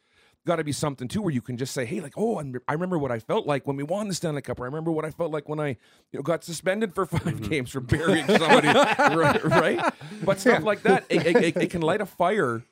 [0.45, 2.73] got to be something too, where you can just say, "Hey, like, oh, I'm- I
[2.75, 5.05] remember what I felt like when we won the Stanley Cup, or I remember what
[5.07, 5.77] I felt like when I, you
[6.15, 7.45] know, got suspended for 5 Mm-hmm.
[7.49, 8.67] games for burying somebody,
[9.17, 9.95] right, right?
[10.25, 12.65] But stuff like that, it, it- it- it can light a fire."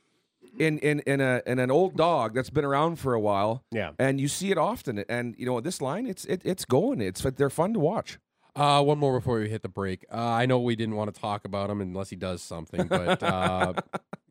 [0.60, 3.92] In, in in a in an old dog that's been around for a while, Yeah.
[3.98, 4.98] and you see it often.
[5.08, 7.00] And you know this line, it's it, it's going.
[7.00, 8.18] It's they're fun to watch.
[8.54, 10.04] Uh, one more before we hit the break.
[10.12, 13.22] Uh, I know we didn't want to talk about him unless he does something, but
[13.36, 13.72] uh,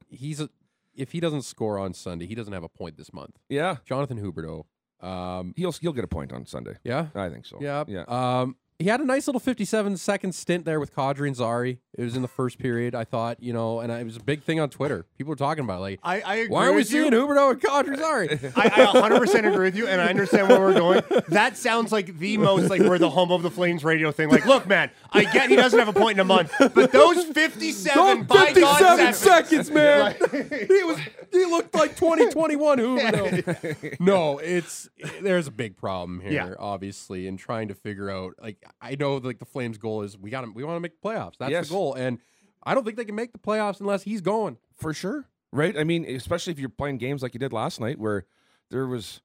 [0.10, 0.50] he's a,
[0.96, 3.36] if he doesn't score on Sunday, he doesn't have a point this month.
[3.50, 4.66] Yeah, Jonathan Huberdeau.
[5.02, 6.76] Um, he'll he'll get a point on Sunday.
[6.84, 7.58] yeah, I think so.
[7.62, 8.04] yeah, yeah.
[8.08, 11.80] Um, he had a nice little 57 second stint there with Kadri and Zary.
[11.98, 14.42] It was in the first period, I thought, you know, and it was a big
[14.42, 15.06] thing on Twitter.
[15.18, 17.62] People were talking about it, like, I, I agree why are we seeing Huberdeau and
[17.62, 18.30] Kadri Zary?
[18.56, 21.02] I, I 100% agree with you, and I understand where we're going.
[21.28, 24.30] That sounds like the most like we're the home of the Flames radio thing.
[24.30, 27.26] Like, look, man, I get he doesn't have a point in a month, but those
[27.26, 30.16] 57, by God, seconds, man.
[30.70, 31.00] He was
[31.34, 34.00] he looked like 2021 Huberdeau.
[34.00, 34.90] no, it's
[35.22, 36.54] there's a big problem here, Yeah.
[36.58, 38.36] obviously, in trying to figure out.
[38.42, 41.00] Like, I know like the Flames' goal is we got to we want to make
[41.02, 41.34] the playoffs.
[41.40, 41.68] That's Yes.
[41.68, 42.20] the goal, and
[42.64, 44.58] I don't think they can make the playoffs unless he's going.
[44.76, 45.26] for sure.
[45.52, 45.78] Right?
[45.78, 48.26] I mean, especially if you're playing games like you did last night, where
[48.70, 49.22] there was,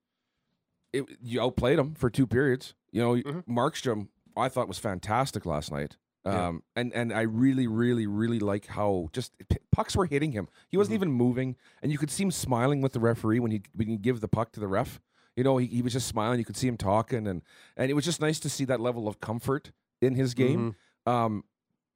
[0.93, 2.75] it, you outplayed him for two periods.
[2.93, 3.45] You know, Mhm.
[3.47, 5.97] Markstrom, I thought was fantastic last night.
[6.25, 6.47] Yeah.
[6.49, 10.49] Um, and and I really, really, really like how just p- pucks were hitting him.
[10.71, 13.63] He wasn't even moving, and you could see him smiling with the referee when he
[13.75, 15.01] when he give the puck to the ref.
[15.37, 16.39] You know, he, he was just smiling.
[16.39, 17.43] You could see him talking, and
[17.77, 20.77] and it was just nice to see that level of comfort in his game.
[21.07, 21.45] Um,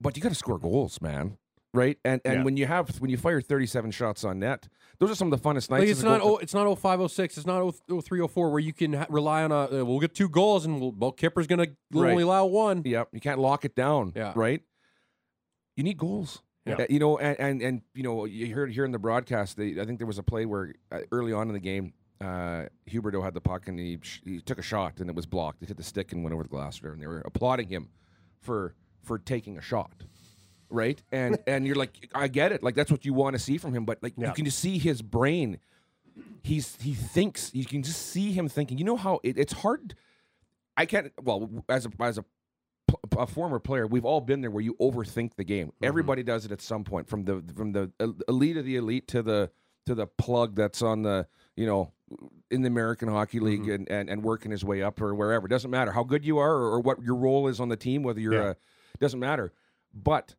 [0.00, 1.38] but you got to score goals, man.
[1.74, 2.42] Right, and and Yeah.
[2.44, 5.40] when you have when you fire thirty seven shots on net, those are some of
[5.40, 5.80] the funnest nights.
[5.82, 9.44] Like it's not oh, it's not 0506, it's not 0304 where you can ha- rely
[9.44, 12.10] on a uh, we'll get two goals and we'll, well Kipper's gonna Right.
[12.12, 12.82] only allow one.
[12.84, 14.12] Yep, you can't lock it down.
[14.16, 14.32] Yeah.
[14.34, 14.62] right.
[15.76, 16.42] You need goals.
[16.64, 16.74] Yeah.
[16.76, 19.56] Uh, you know, and, and and you know, you heard here in the broadcast.
[19.58, 22.64] They, I think there was a play where uh, early on in the game, uh,
[22.90, 25.62] Huberdeau had the puck and he sh- he took a shot and it was blocked.
[25.62, 27.88] It hit the stick and went over the glass, and they were applauding him
[28.40, 29.92] for for taking a shot.
[30.70, 32.62] Right, and and you're like, I get it.
[32.62, 34.28] Like that's what you want to see from him, but like Yeah.
[34.28, 35.58] you can just see his brain.
[36.42, 38.76] He's he thinks you can just see him thinking.
[38.78, 39.94] You know how it, it's hard.
[40.76, 41.12] I can't.
[41.22, 42.24] Well, as a as a,
[43.16, 45.72] a former player, we've all been there where you overthink the game.
[45.82, 47.90] Everybody does it at some point, from the from the
[48.28, 49.50] elite of the elite to the
[49.86, 51.26] to the plug that's on the
[51.56, 51.92] you know
[52.50, 53.70] in the American Hockey League mm-hmm.
[53.70, 55.46] and, and and working his way up or wherever.
[55.46, 57.76] It doesn't matter how good you are or, or what your role is on the
[57.76, 58.50] team, whether you're Yeah.
[58.50, 58.56] a
[59.00, 59.52] doesn't matter.
[59.94, 60.34] But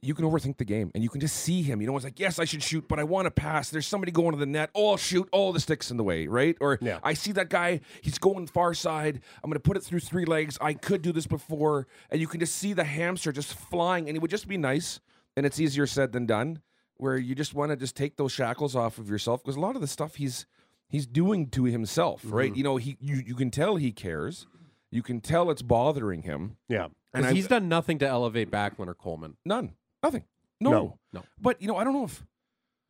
[0.00, 1.80] you can overthink the game and you can just see him.
[1.80, 3.68] You know, it's like, yes, I should shoot, but I want to pass.
[3.70, 4.70] There's somebody going to the net.
[4.74, 5.28] Oh, I'll shoot.
[5.32, 6.56] Oh, the stick's in the way, right?
[6.60, 7.00] Or Yeah.
[7.02, 9.20] I see that guy, he's going far side.
[9.42, 10.56] I'm going to put it through three legs.
[10.60, 11.88] I could do this before.
[12.10, 14.08] And you can just see the hamster just flying.
[14.08, 15.00] And it would just be nice.
[15.36, 16.62] And it's easier said than done,
[16.96, 19.74] where you just want to just take those shackles off of yourself because a lot
[19.74, 20.46] of the stuff he's
[20.88, 22.50] he's doing to himself, right?
[22.50, 22.58] Mm-hmm.
[22.58, 24.46] You know, he you, you can tell he cares.
[24.90, 26.56] You can tell it's bothering him.
[26.68, 26.86] Yeah.
[27.14, 29.36] And 'Cause I, he's done nothing to elevate Backlund or Coleman.
[29.44, 29.74] none.
[30.02, 30.24] Nothing.
[30.60, 30.70] No.
[30.70, 30.98] No.
[31.12, 31.22] No.
[31.40, 32.24] But you know, I don't know if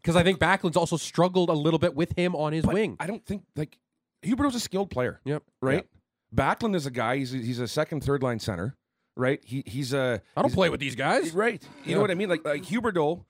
[0.03, 2.97] Because I think Backlund's also struggled a little bit with him on his But wing.
[3.01, 3.79] I don't think like
[4.23, 5.21] Huberdeau's a skilled player.
[5.25, 5.43] Yep.
[5.61, 5.87] Right.
[6.35, 7.17] Backlund is a guy.
[7.19, 8.77] He's a, he's a second, third line center.
[9.17, 9.41] Right.
[9.45, 11.33] He he's a I don't play with these guys.
[11.33, 11.61] Right.
[11.85, 11.95] You Yeah.
[11.97, 12.29] know what I mean?
[12.29, 13.25] Like like Huberdeau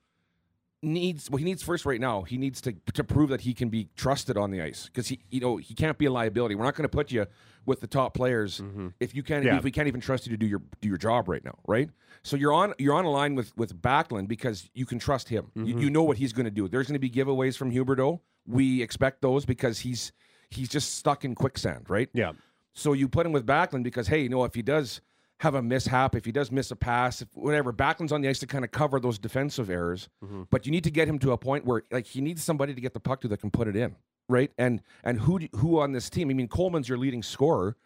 [0.81, 3.69] needs well he needs first right now he needs to to prove that he can
[3.69, 4.85] be trusted on the ice.
[4.85, 6.55] Because he you know he can't be a liability.
[6.55, 7.25] We're not going to put you
[7.65, 8.87] with the top players mm-hmm.
[8.99, 9.57] if you can't Yeah.
[9.57, 11.89] if we can't even trust you to do your do your job right now right?
[12.23, 15.51] So you're on you're on a line with with Backlund because you can trust him.
[15.55, 15.77] You, mm-hmm.
[15.79, 16.67] you know what he's going to do.
[16.67, 18.19] There's going to be giveaways from Huberdeau.
[18.47, 20.11] We expect those because he's
[20.49, 22.09] he's just stuck in quicksand right?
[22.13, 22.31] Yeah.
[22.73, 25.01] so you put him with Backlund because hey, you know, if he does
[25.39, 28.39] have a mishap, if he does miss a pass, if whatever, Backlund's on the ice
[28.39, 30.09] to kind of cover those defensive errors.
[30.49, 32.81] But you need to get him to a point where like he needs somebody to
[32.81, 33.95] get the puck to that can put it in,
[34.27, 34.51] right?
[34.57, 36.29] And and who do- who on this team?
[36.29, 37.77] I mean, Coleman's your leading scorer,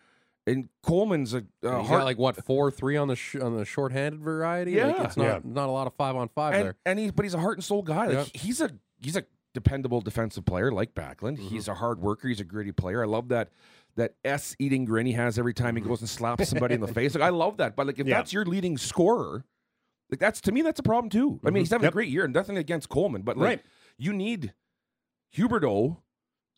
[0.48, 3.56] and Coleman's a, a He's hard, got like what four three on the sh- on
[3.56, 4.82] the shorthanded variety.
[4.82, 5.04] like, Yeah.
[5.04, 5.40] it's not Yeah.
[5.44, 6.76] not a lot of five on five and, there.
[6.86, 8.08] and he but he's a heart and soul guy.
[8.08, 8.28] Like Yep.
[8.42, 11.38] he's a he's a dependable defensive player like Backlund.
[11.38, 11.50] Mm-hmm.
[11.50, 12.28] He's a hard worker.
[12.28, 13.04] He's a gritty player.
[13.04, 13.50] I love that
[13.96, 15.90] that S eating grin he has every time he Mm-hmm.
[15.90, 17.14] goes and slaps somebody in the face.
[17.16, 17.76] Like I love that.
[17.76, 18.18] But like if Yeah.
[18.18, 19.46] that's your leading scorer,
[20.10, 21.40] like that's to me that's a problem too.
[21.46, 21.94] I mean he's having Yep.
[21.94, 23.62] a great year and nothing against Coleman, but like Right.
[23.98, 24.54] you need
[25.36, 25.98] Huberdeau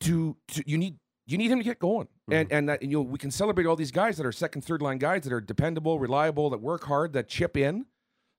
[0.02, 2.08] to, to you need you need him to get going.
[2.30, 4.82] And and that you know we can celebrate all these guys that are second, third
[4.82, 7.86] line guys that are dependable, reliable, that work hard, that chip in.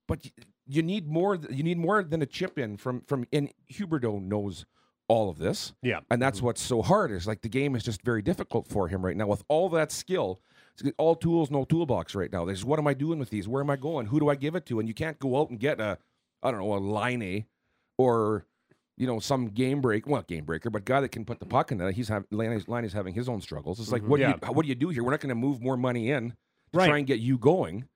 [0.07, 0.31] But y-
[0.65, 1.35] you need more.
[1.49, 3.25] You need more than a chip in from from.
[3.33, 4.65] And Huberdeau knows
[5.07, 6.01] all of this, Yeah.
[6.11, 6.47] and that's mm-hmm.
[6.47, 7.11] what's so hard.
[7.11, 9.91] Is like the game is just very difficult for him right now with all that
[9.91, 10.39] skill.
[10.77, 12.45] It's all tools, no toolbox right now.
[12.45, 13.47] There's what am I doing with these?
[13.47, 14.07] Where am I going?
[14.07, 14.79] Who do I give it to?
[14.79, 15.97] And you can't go out and get a,
[16.43, 17.45] I don't know, a line A,
[17.97, 18.45] or
[18.97, 20.05] you know some game break.
[20.07, 21.89] Well, game breaker, but guy that can put the puck in there.
[21.91, 23.79] He's having Line is having his own struggles.
[23.79, 24.11] It's like mm-hmm.
[24.11, 24.33] what Yeah.
[24.33, 25.03] do you what do you do here?
[25.03, 26.35] We're not going to move more money in to
[26.73, 26.87] Right.
[26.87, 27.87] try and get you going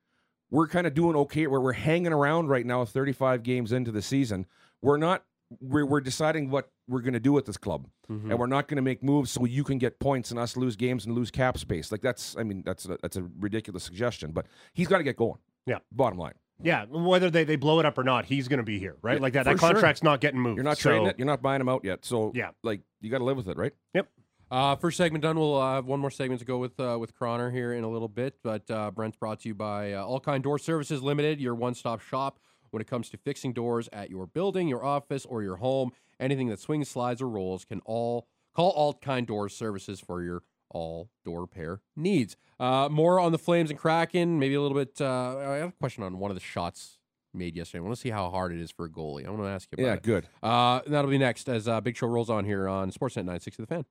[0.52, 4.02] we're kind of doing okay where we're hanging around right now 35 games into the
[4.02, 4.46] season
[4.82, 5.24] we're not
[5.60, 8.76] we're, we're deciding what we're going to do with this club and we're not going
[8.76, 11.58] to make moves so you can get points and us lose games and lose cap
[11.58, 15.04] space like that's i mean that's a, that's a ridiculous suggestion but he's got to
[15.04, 15.78] get going Yeah.
[15.92, 16.86] bottom line Yeah.
[16.90, 19.16] Whether they, they blow it up or not, he's going to be here, right?
[19.18, 19.46] Yeah, like that.
[19.46, 19.72] for That sure.
[19.72, 20.58] contract's not getting moved.
[20.58, 22.50] you're not So- trading it you're not buying him out yet so Yeah.
[22.64, 24.08] like you got to live with it right Yep.
[24.52, 25.40] Uh, first segment done.
[25.40, 27.90] We'll uh, have one more segment to go with uh, with Croner here in a
[27.90, 28.36] little bit.
[28.44, 31.74] But uh, Brent's brought to you by uh, All Kind Door Services Limited, your one
[31.74, 32.38] stop shop
[32.72, 35.92] when it comes to fixing doors at your building, your office, or your home.
[36.20, 40.44] Anything that swings, slides, or rolls can all call All Kind Door Services for your
[40.70, 42.36] all door repair needs.
[42.60, 44.40] Uh, more on the Flames and Kraken.
[44.40, 45.00] Maybe a little bit.
[45.00, 46.98] Uh, I have a question on one of the shots
[47.34, 47.80] made yesterday.
[47.80, 49.26] I want to see how hard it is for a goalie.
[49.26, 50.04] I want to ask you about yeah it.
[50.04, 53.64] good Uh, that'll be next as uh, Big Show rolls on here on Sportsnet 960
[53.64, 53.86] The Fan.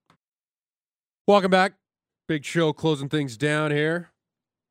[1.27, 1.75] Welcome back.
[2.29, 4.10] Big Show closing things down here.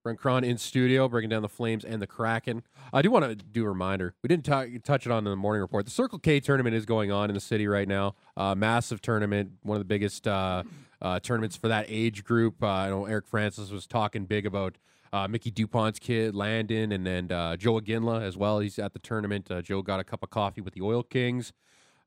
[0.09, 2.63] Brent Krahn in studio, breaking down the Flames and the Kraken.
[2.91, 4.15] I do want to do a reminder.
[4.23, 5.85] We didn't t- touch it on in the morning report.
[5.85, 8.15] The Circle K tournament is going on in the city right now.
[8.35, 10.63] Uh, massive tournament, one of the biggest uh,
[10.99, 12.63] uh, tournaments for that age group.
[12.63, 14.79] Uh, I know Eric Francis was talking big about
[15.13, 18.61] uh, Micki DuPont's kid, Landon, and then uh, Joe Iginla as well.
[18.61, 19.51] He's at the tournament.
[19.61, 21.53] Joe got a cup of coffee with the Oil Kings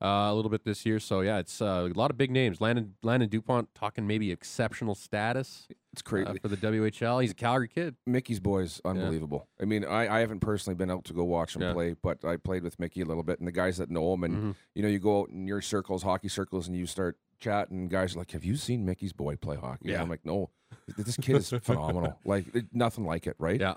[0.03, 0.99] uh, a little bit this year.
[0.99, 2.61] So yeah, it's uh, a lot of big names.
[2.61, 7.21] Landon Landon Dupont talking maybe exceptional status it's crazy uh, for the WHL.
[7.21, 7.97] He's a Calgary kid.
[8.07, 9.47] Mickey's boy is unbelievable.
[9.61, 11.73] I mean, I, I haven't personally been out to go watch him Yeah.
[11.75, 14.25] play, but I played with Mickey a little bit, and the guys that know him,
[14.25, 14.55] and Mhm.
[14.75, 17.77] you know, you go out in your circles, hockey circles, and you start chatting.
[17.83, 20.03] And guys are like, "Have you seen Mickey's boy play hockey?" And Yeah.
[20.03, 20.51] I'm like, "No,
[20.97, 22.19] this kid is phenomenal.
[22.25, 23.75] Like nothing like it, right?" Yeah.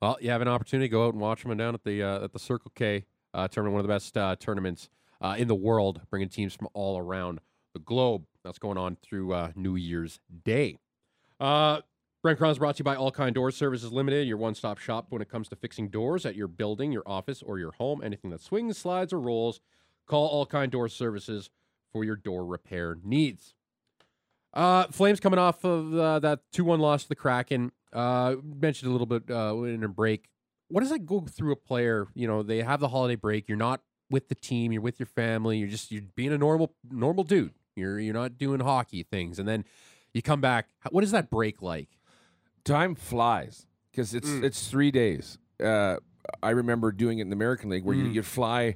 [0.00, 2.24] Well, you have an opportunity to go out and watch him down at the uh,
[2.24, 4.88] at the Circle K uh, tournament, one of the best uh, tournaments
[5.20, 7.40] uh, in the world, bringing teams from all around
[7.74, 8.24] the globe.
[8.44, 10.78] That's going on through uh, New Year's Day.
[11.40, 11.80] Uh,
[12.22, 15.06] Brent is brought to you by All Kind Door Services Limited, your one stop shop
[15.10, 18.02] when it comes to fixing doors at your building, your office, or your home.
[18.02, 19.60] Anything that swings, slides, or rolls,
[20.06, 21.50] call All Kind Door Services
[21.92, 23.54] for your door repair needs.
[24.52, 27.70] Uh, Flames coming off of uh, that two one loss to the Kraken.
[27.92, 30.28] Uh, mentioned a little bit uh, in a break.
[30.68, 32.08] What does that go through a player?
[32.14, 33.48] You know, they have the holiday break.
[33.48, 34.72] You're not with the team.
[34.72, 35.58] You're with your family.
[35.58, 37.52] You're just you're being a normal normal dude.
[37.76, 39.64] You're you're not doing hockey things, and then
[40.12, 40.68] you come back.
[40.90, 41.88] What is that break like?
[42.64, 44.42] Time flies because it's Mm.
[44.44, 45.38] it's three days.
[45.62, 45.96] Uh,
[46.42, 48.14] I remember doing it in the American League where you Mm.
[48.14, 48.72] you fly, uh,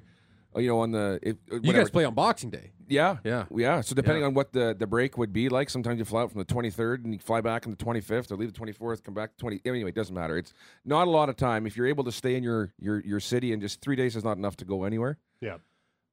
[0.56, 2.72] you know, on the if, You guys play on Boxing Day.
[2.88, 3.46] Yeah, Yeah.
[3.54, 3.80] yeah.
[3.80, 4.28] So depending Yeah.
[4.28, 7.04] on what the, the break would be like, sometimes you fly out from the 23rd
[7.04, 9.60] and you fly back on the 25th, or leave the 24th, come back 20.
[9.64, 10.36] Anyway, it doesn't matter.
[10.36, 10.52] It's
[10.84, 13.52] not a lot of time if you're able to stay in your your your city,
[13.52, 15.18] and just three days is not enough to go anywhere.
[15.40, 15.56] Yeah.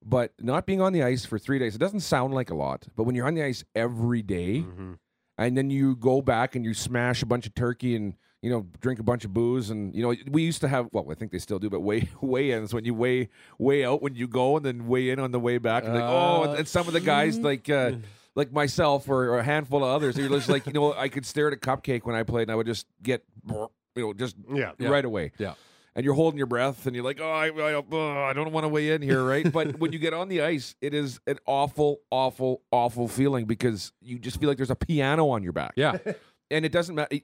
[0.06, 2.88] But not being on the ice for three days, it doesn't sound like a lot.
[2.96, 4.94] But when you're on the ice every day, Mm-hmm.
[5.38, 8.66] and then you go back and you smash a bunch of turkey and you know
[8.80, 11.32] drink a bunch of booze and you know we used to have well I think
[11.32, 14.56] they still do but weigh weigh ins when you weigh weigh out when you go
[14.58, 16.94] and then weigh in on the way back and like oh Uh, and some of
[16.94, 17.92] the guys like uh
[18.36, 21.26] like myself or, or a handful of others you're just like you know I could
[21.26, 24.36] stare at a cupcake when I played and I would just get you know just
[24.54, 24.72] Yeah.
[24.80, 24.88] Yeah.
[24.90, 25.56] right away Yeah.
[25.96, 28.64] and you're holding your breath and you're like, oh, I, I, oh, I don't want
[28.64, 29.52] to weigh in here, right?
[29.52, 33.92] but when you get on the ice, it is an awful, awful, awful feeling because
[34.02, 35.74] you just feel like there's a piano on your back.
[35.76, 35.98] Yeah.
[36.52, 37.18] And it doesn't matter.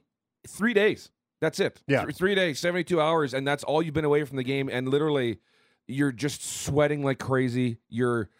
[0.48, 1.10] Three days.
[1.40, 1.82] That's it.
[1.86, 2.04] Yeah.
[2.04, 4.68] Th- Three days, 72 hours, and that's all you've been away from the game.
[4.72, 5.38] And literally,
[5.86, 7.78] you're just sweating like crazy.
[7.88, 8.30] You're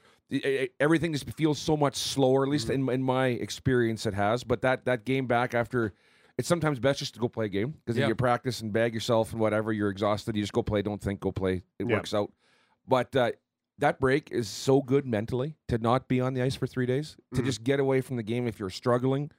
[0.81, 2.43] everything just feels so much slower.
[2.45, 4.45] At least in, in my experience, it has.
[4.45, 5.93] But that that game back after,
[6.39, 8.95] it's sometimes best just to go play a game because if you practice and bag
[8.95, 10.35] yourself and whatever, you're exhausted.
[10.37, 10.83] You just go play.
[10.83, 11.21] Don't think.
[11.21, 11.63] Go play.
[11.79, 11.97] It Yeah.
[11.97, 12.33] works out.
[12.89, 13.33] But uh,
[13.79, 17.17] that break is so good mentally to not be on the ice for three days
[17.35, 17.45] to Mhm.
[17.45, 19.31] just get away from the game if you're struggling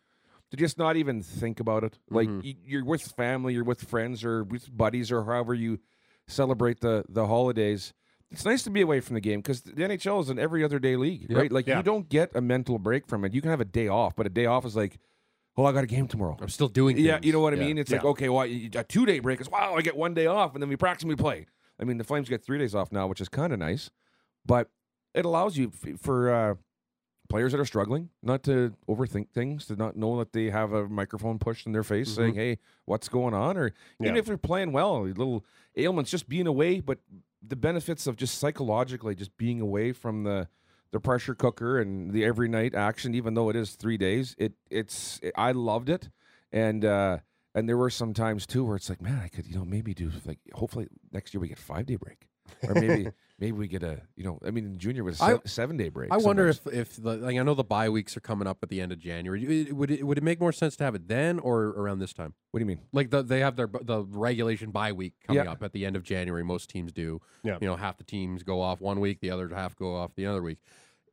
[0.52, 1.98] to just not even think about it.
[2.10, 2.56] Like Mhm.
[2.66, 5.80] you're with family, you're with friends or with buddies or however you
[6.28, 7.94] celebrate the the holidays.
[8.30, 10.80] It's nice to be away from the game because the NHL is an every other
[10.80, 11.38] day league, Yep.
[11.38, 11.52] right?
[11.52, 11.78] Like Yeah.
[11.78, 13.34] you don't get a mental break from it.
[13.34, 15.00] You can have a day off, but a day off is like,
[15.56, 16.38] oh, I got a game tomorrow.
[16.42, 16.98] I'm still doing.
[16.98, 17.02] It.
[17.04, 17.66] Yeah, you know what I Yeah.
[17.68, 17.78] mean.
[17.78, 18.10] It's like Yeah.
[18.10, 19.76] okay, well, y- a two day break is wow.
[19.76, 21.48] I get one day off, and then we practice and we play.
[21.80, 23.90] I mean, the Flames get three days off now, which is kind of nice,
[24.46, 24.70] but
[25.14, 26.56] it allows you f- for uh,
[27.30, 30.88] players that are struggling not to overthink things, to not know that they have a
[30.88, 33.68] microphone pushed in their face saying, "Hey, what's going on?" Or
[34.02, 34.20] even Yeah.
[34.20, 37.00] if they're playing well, little ailments, just being away, but
[37.42, 40.48] the benefits of just psychologically just being away from the
[40.92, 44.54] the pressure cooker and the every night action, even though it is three days, it
[44.70, 46.10] it's I loved it,
[46.52, 47.20] and uh,
[47.54, 49.94] and there were some times too where it's like, man, I could you know maybe
[49.94, 52.30] do like hopefully next year we get five day break,
[52.68, 55.78] or maybe maybe we get a you know I mean junior was I- se- seven
[55.78, 56.12] day break.
[56.12, 56.80] I wonder sometimes.
[56.80, 58.92] if if the, like I know the bye weeks are coming up at the end
[58.92, 59.44] of January.
[59.64, 62.14] It- Would it would it make more sense to have it then or around this
[62.14, 62.34] time?
[62.52, 62.80] what do you mean?
[62.92, 65.52] Like the, they have their the regulation bye week coming Yeah.
[65.52, 66.44] up at the end of January.
[66.44, 67.22] Most teams do.
[67.44, 67.58] Yeah.
[67.62, 70.26] You know, half the teams go off one week, the other half go off the
[70.26, 70.58] other week.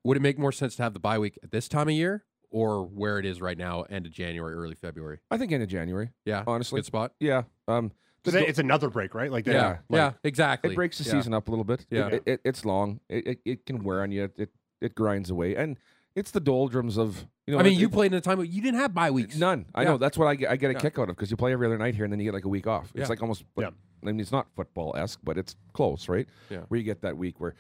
[0.04, 2.24] Would it make more sense to have the bye week at this time of year
[2.50, 5.18] or where it is right now, end of January, early February?
[5.30, 6.10] I think end of January.
[6.24, 7.12] Yeah, Honestly, good spot.
[7.18, 7.42] yeah.
[7.66, 7.90] Um,
[8.24, 9.30] So just that- it's another break, right?
[9.30, 10.72] Like, Yeah, Yeah, yeah, exactly.
[10.72, 11.12] it breaks the Yeah.
[11.12, 11.86] season up a little bit.
[11.90, 12.08] Yeah.
[12.08, 13.00] It, it, it's long.
[13.08, 14.30] It, it it can wear on you.
[14.36, 15.78] It it grinds away, and
[16.14, 17.60] it's the doldrums of you know.
[17.60, 19.36] I mean, it- you played in a time where you didn't have bye weeks.
[19.36, 19.66] None.
[19.74, 19.88] I Yeah.
[19.90, 19.98] know.
[19.98, 20.80] That's what I get, I get a Yeah.
[20.80, 22.44] kick out of because you play every other night here and then you get like
[22.46, 22.90] a week off.
[22.94, 23.06] It's Yeah.
[23.08, 23.44] like almost.
[23.58, 23.70] Yeah.
[24.02, 26.26] I mean, it's not football esque, but it's close, right?
[26.50, 26.60] Yeah.
[26.68, 27.54] Where you get that week where,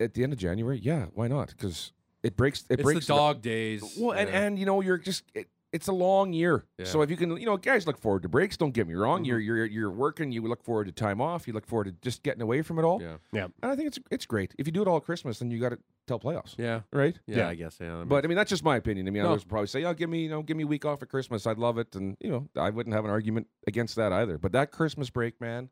[0.00, 1.48] at the end of January, yeah, why not?
[1.48, 2.62] Because it breaks.
[2.68, 3.82] It It's breaks the dog days.
[3.98, 4.40] Well, and Yeah.
[4.42, 5.24] and you know you're just.
[5.34, 6.86] It, it's a long year, Yeah.
[6.86, 8.56] so if you can, you know, guys look forward to breaks.
[8.56, 9.22] Don't get me wrong.
[9.22, 9.26] Mhm.
[9.26, 10.32] You're you're you're working.
[10.32, 11.46] You look forward to time off.
[11.46, 13.02] You look forward to just getting away from it all.
[13.02, 13.48] yeah, yeah.
[13.62, 14.54] And I think it's it's great.
[14.56, 17.18] If you do it all at Christmas, then you got to tell playoffs, yeah, right?
[17.26, 17.48] yeah, Yeah.
[17.48, 17.78] I guess.
[17.80, 19.08] Yeah, that But I mean, that's just my opinion.
[19.08, 19.30] I mean, No.
[19.30, 21.08] others would probably say, "Oh, give me, you know, give me a week off at
[21.08, 21.46] Christmas.
[21.46, 24.38] I'd love it." And you know, I wouldn't have an argument against that either.
[24.38, 25.70] But that Christmas break, man,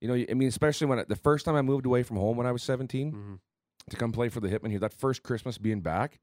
[0.00, 2.36] you know, I mean, especially when I, the first time I moved away from home
[2.36, 3.38] when I was 17 Mhm.
[3.90, 6.18] to come play for the Hitman here, that first Christmas being back,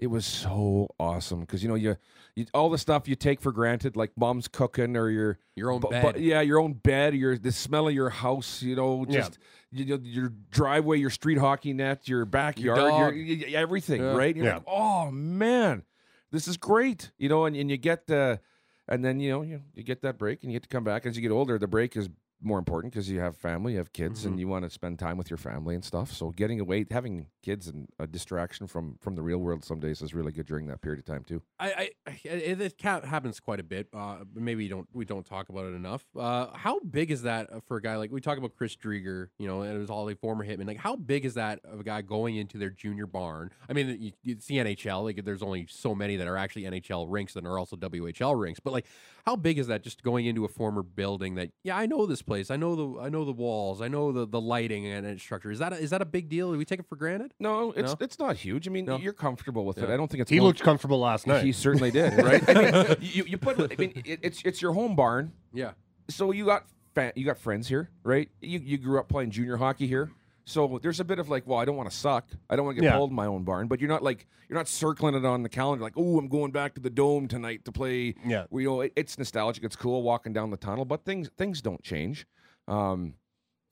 [0.00, 1.96] it was so awesome because you know you,
[2.34, 5.80] you all the stuff you take for granted, like mom's cooking or your your own
[5.80, 6.18] bu- bed.
[6.18, 9.20] yeah, your own bed, your the smell of your house, you know, Yeah.
[9.20, 9.38] just
[9.70, 13.14] you know, your driveway, your street hockey net, your backyard, your, dog.
[13.14, 14.16] y- y- everything, Yeah.
[14.16, 14.34] right?
[14.34, 14.54] You're Yeah.
[14.54, 15.84] like, oh man,
[16.32, 18.40] this is great, you know, and, and you get the,
[18.88, 21.04] and then you know you, you get that break and you get to come back
[21.06, 21.58] as you get older.
[21.58, 22.08] The break is
[22.42, 24.28] more important because you have family, you have kids, Mm-hmm.
[24.28, 26.12] and you want to spend time with your family and stuff.
[26.12, 30.02] So getting away, having kids and a distraction from from the real world some days
[30.02, 31.42] is really good during that period of time too.
[31.58, 33.88] I, I, it, it happens quite a bit.
[33.92, 36.04] Uh, maybe you don't we don't talk about it enough.
[36.18, 39.28] Uh, how big is that for a guy like we talk about Chris Driedger?
[39.38, 40.66] You know, and it was all a former hitman.
[40.66, 43.50] Like, how big is that of a guy going into their junior barn?
[43.68, 45.04] I mean, you, you see NHL.
[45.04, 48.60] Like, there's only so many that are actually NHL rinks that are also WHL rinks.
[48.60, 48.86] But like,
[49.26, 51.50] how big is that just going into a former building that?
[51.64, 52.50] Yeah, I know this place.
[52.50, 53.82] I know the I know the walls.
[53.82, 55.50] I know the, the lighting and, and structure.
[55.50, 56.52] Is that a, is that a big deal?
[56.52, 57.34] Do we take it for granted?
[57.40, 57.96] No, it's No?
[58.00, 58.68] it's not huge.
[58.68, 58.98] I mean, No?
[58.98, 59.90] you're comfortable with it.
[59.90, 61.42] I don't think it's He looked comfortable last night.
[61.44, 62.42] He certainly did, right?
[62.48, 63.58] I mean, you, you put.
[63.60, 65.72] I mean, it, it's it's your home barn, Yeah.
[66.08, 68.28] so you got fa- you got friends here, right?
[68.40, 70.12] You you grew up playing junior hockey here,
[70.44, 72.28] so there's a bit of like, well, I don't want to suck.
[72.48, 72.96] I don't want to get Yeah.
[72.96, 75.48] pulled in my own barn, but you're not like you're not circling it on the
[75.48, 78.14] calendar like, oh, I'm going back to the dome tonight to play.
[78.26, 78.46] Yeah.
[78.50, 79.62] you know, it, it's nostalgic.
[79.64, 82.26] It's cool walking down the tunnel, but things things don't change.
[82.68, 83.14] Um,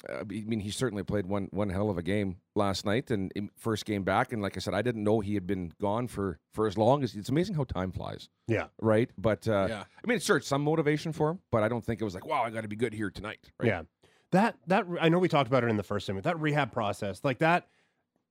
[0.09, 3.85] I mean, he certainly played one one hell of a game last night and first
[3.85, 4.33] game back.
[4.33, 7.03] And like I said, I didn't know he had been gone for for as long
[7.03, 7.17] as.
[7.17, 8.67] It's amazing how time flies, yeah.
[8.81, 9.11] right?
[9.19, 9.81] But uh, Yeah.
[9.83, 12.25] I mean, it's sure some motivation for him, but I don't think it was like,
[12.27, 13.51] wow, I got to be good here tonight.
[13.59, 13.69] Right?
[13.69, 13.83] Yeah.
[14.33, 16.25] That that I know we talked about it in the first segment.
[16.25, 17.67] That rehab process, like that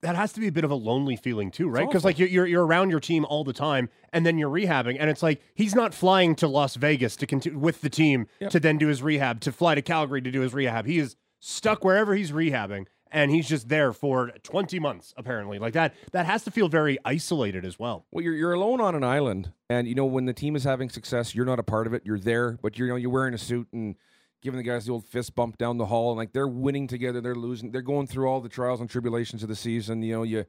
[0.01, 1.87] that has to be a bit of a lonely feeling too, right?
[1.87, 4.97] Because like you're, you're you're around your team all the time, and then you're rehabbing,
[4.99, 8.51] and it's like he's not flying to Las Vegas to continue with the team Yep.
[8.51, 10.85] to then do his rehab, to fly to Calgary to do his rehab.
[10.85, 15.57] He is stuck wherever he's rehabbing, and he's just there for 20 months apparently.
[15.57, 18.05] Like that that has to feel very isolated as well.
[18.11, 20.91] Well, you're you're alone on an island, and you know when the team is having
[20.91, 22.03] success, you're not a part of it.
[22.05, 23.95] You're there, but you're you know you're wearing a suit and
[24.41, 27.21] giving the guys the old fist bump down the hall, and like they're winning together,
[27.21, 30.01] they're losing, they're going through all the trials and tribulations of the season.
[30.01, 30.45] You know you.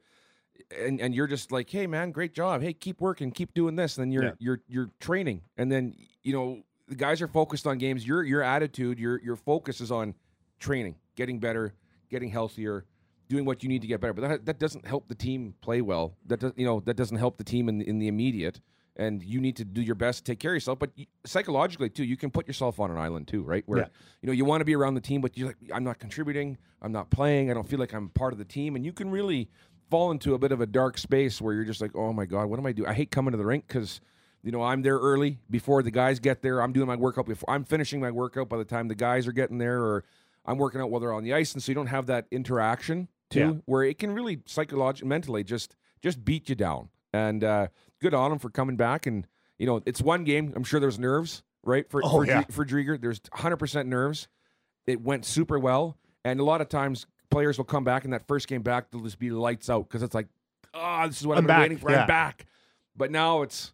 [0.77, 2.61] And, and you're just like, hey man, great job.
[2.61, 3.97] Hey, keep working, keep doing this.
[3.97, 4.31] And then you're Yeah.
[4.39, 8.05] you're you're training, and then you know the guys are focused on games.
[8.05, 10.15] Your your attitude, your your focus is on
[10.59, 11.73] training, getting better,
[12.09, 12.83] getting healthier,
[13.29, 14.13] doing what you need to get better.
[14.13, 16.13] But that that doesn't help the team play well.
[16.25, 18.59] That does you know that doesn't help the team in in the immediate.
[18.99, 20.77] And you need to do your best to take care of yourself.
[20.77, 20.91] But
[21.25, 23.63] psychologically too, you can put yourself on an island too, right?
[23.65, 23.87] Where Yeah.
[24.21, 26.57] you know you want to be around the team, but you're like, I'm not contributing.
[26.81, 27.49] I'm not playing.
[27.49, 28.75] I don't feel like I'm part of the team.
[28.75, 29.49] And you can really
[29.89, 32.47] fall into a bit of a dark space where you're just like, oh my god,
[32.47, 32.89] what am I doing?
[32.89, 34.01] I hate coming to the rink because
[34.43, 36.61] you know I'm there early before the guys get there.
[36.61, 39.31] I'm doing my workout before I'm finishing my workout by the time the guys are
[39.31, 40.03] getting there, or
[40.45, 43.07] I'm working out while they're on the ice, and so you don't have that interaction
[43.29, 43.53] too, Yeah.
[43.65, 46.89] where it can really psychologically, mentally just just beat you down.
[47.13, 47.67] And uh,
[47.99, 49.05] good on him for coming back.
[49.05, 50.53] And you know, it's one game.
[50.55, 51.89] I'm sure there's nerves, right?
[51.89, 52.43] For Oh, for, yeah.
[52.49, 54.27] For Driedger, there's 100 percent nerves.
[54.87, 58.27] It went super well, and a lot of times players will come back in that
[58.27, 58.89] first game back.
[58.89, 60.27] They'll just be lights out because it's like,
[60.73, 61.91] oh, this is what I'm I've been back, waiting for.
[61.91, 62.01] yeah.
[62.01, 62.45] I'm back.
[62.95, 63.73] But now it's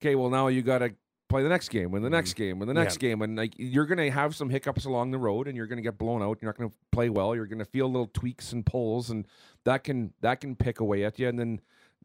[0.00, 0.14] okay.
[0.14, 0.94] Well, now you got to
[1.28, 2.42] play the next game and the next mm-hmm.
[2.44, 5.48] game and the next game, and like you're gonna have some hiccups along the road,
[5.48, 6.38] and you're gonna get blown out.
[6.40, 7.34] You're not gonna play well.
[7.34, 9.26] You're gonna feel little tweaks and pulls, and
[9.64, 11.28] that can that can pick away at you.
[11.28, 11.60] And then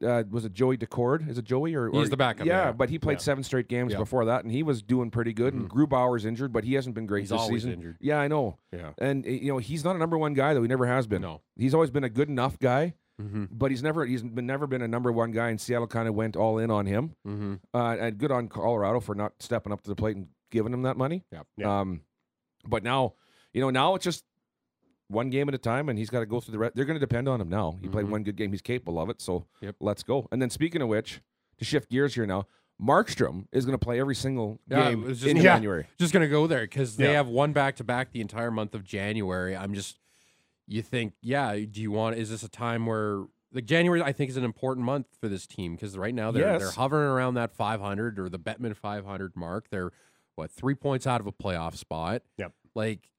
[0.06, 1.30] uh, was it Joey Daccord?
[1.30, 2.72] Is it Joey or He's the backup, Yeah, yeah.
[2.72, 3.24] but he played Yeah.
[3.24, 4.00] seven straight games Yeah.
[4.00, 5.54] before that, and he was doing pretty good.
[5.54, 7.74] And Grubauer's injured, but he hasn't been great He's this season.
[7.74, 7.98] injured.
[8.00, 8.58] Yeah, I know.
[8.72, 8.92] Yeah.
[8.98, 10.62] And uh, you know he's not a number one guy though.
[10.62, 11.22] He never has been.
[11.22, 11.42] No.
[11.56, 13.46] he's always been a good enough guy, Mm-hmm.
[13.52, 15.50] but he's never he's been never been a number one guy.
[15.50, 17.16] And Seattle kind of went all in on him.
[17.28, 17.56] Mm-hmm.
[17.74, 20.84] Uh, and good on Colorado for not stepping up to the plate and giving him
[20.84, 21.26] that money.
[21.58, 21.80] Yeah.
[21.82, 22.02] Um,
[22.66, 23.16] but now,
[23.54, 24.24] you know, now it's just
[25.10, 26.60] one game at a time, and he's got to go through the.
[26.60, 26.76] rest.
[26.76, 27.78] They're going to depend on him now.
[27.82, 28.10] He played Mhm.
[28.12, 29.20] one good game; he's capable of it.
[29.22, 29.76] So Yep.
[29.80, 30.28] let's go.
[30.32, 31.22] And then, speaking of which,
[31.58, 32.46] to shift gears here now,
[32.82, 35.88] Markstrom is going to play every single Yeah, game just in gonna- January.
[35.98, 37.14] Just gonna go there because they Yeah.
[37.18, 39.56] have one back to back the entire month of January.
[39.56, 40.00] I'm just,
[40.66, 41.54] you think, yeah?
[41.56, 42.18] Do you want?
[42.18, 44.02] Is this a time where like January?
[44.02, 47.10] I think is an important month for this team because right now they're they're hovering
[47.10, 49.70] around that 500 or the Bettman 500 mark.
[49.70, 49.92] They're
[50.36, 52.22] what three points out of a playoff spot.
[52.38, 52.54] Yep.
[52.76, 53.10] Like,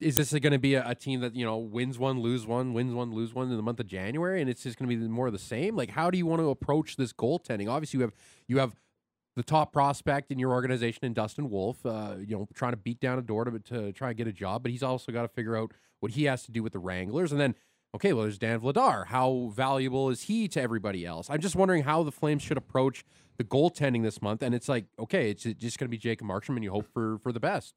[0.00, 2.72] is this going to be a, a team that you know wins one, lose one,
[2.72, 5.08] wins one, lose one in the month of January, and it's just going to be
[5.08, 5.76] more of the same?
[5.76, 7.68] Like, how do you want to approach this goaltending?
[7.68, 8.12] Obviously, you have
[8.46, 8.74] you have
[9.36, 13.00] the top prospect in your organization in Dustin Wolf, uh, you know, trying to beat
[13.00, 15.28] down a door to, to try and get a job, but he's also got to
[15.28, 17.30] figure out what he has to do with the Wranglers.
[17.30, 17.54] And then,
[17.94, 19.06] okay, well, there's Dan Vladar.
[19.06, 21.30] How valuable is he to everybody else?
[21.30, 23.04] I'm just wondering how the Flames should approach
[23.36, 24.42] the goaltending this month.
[24.42, 27.18] And it's like, okay, it's just going to be Jacob Markstrom, and you hope for
[27.22, 27.74] for the best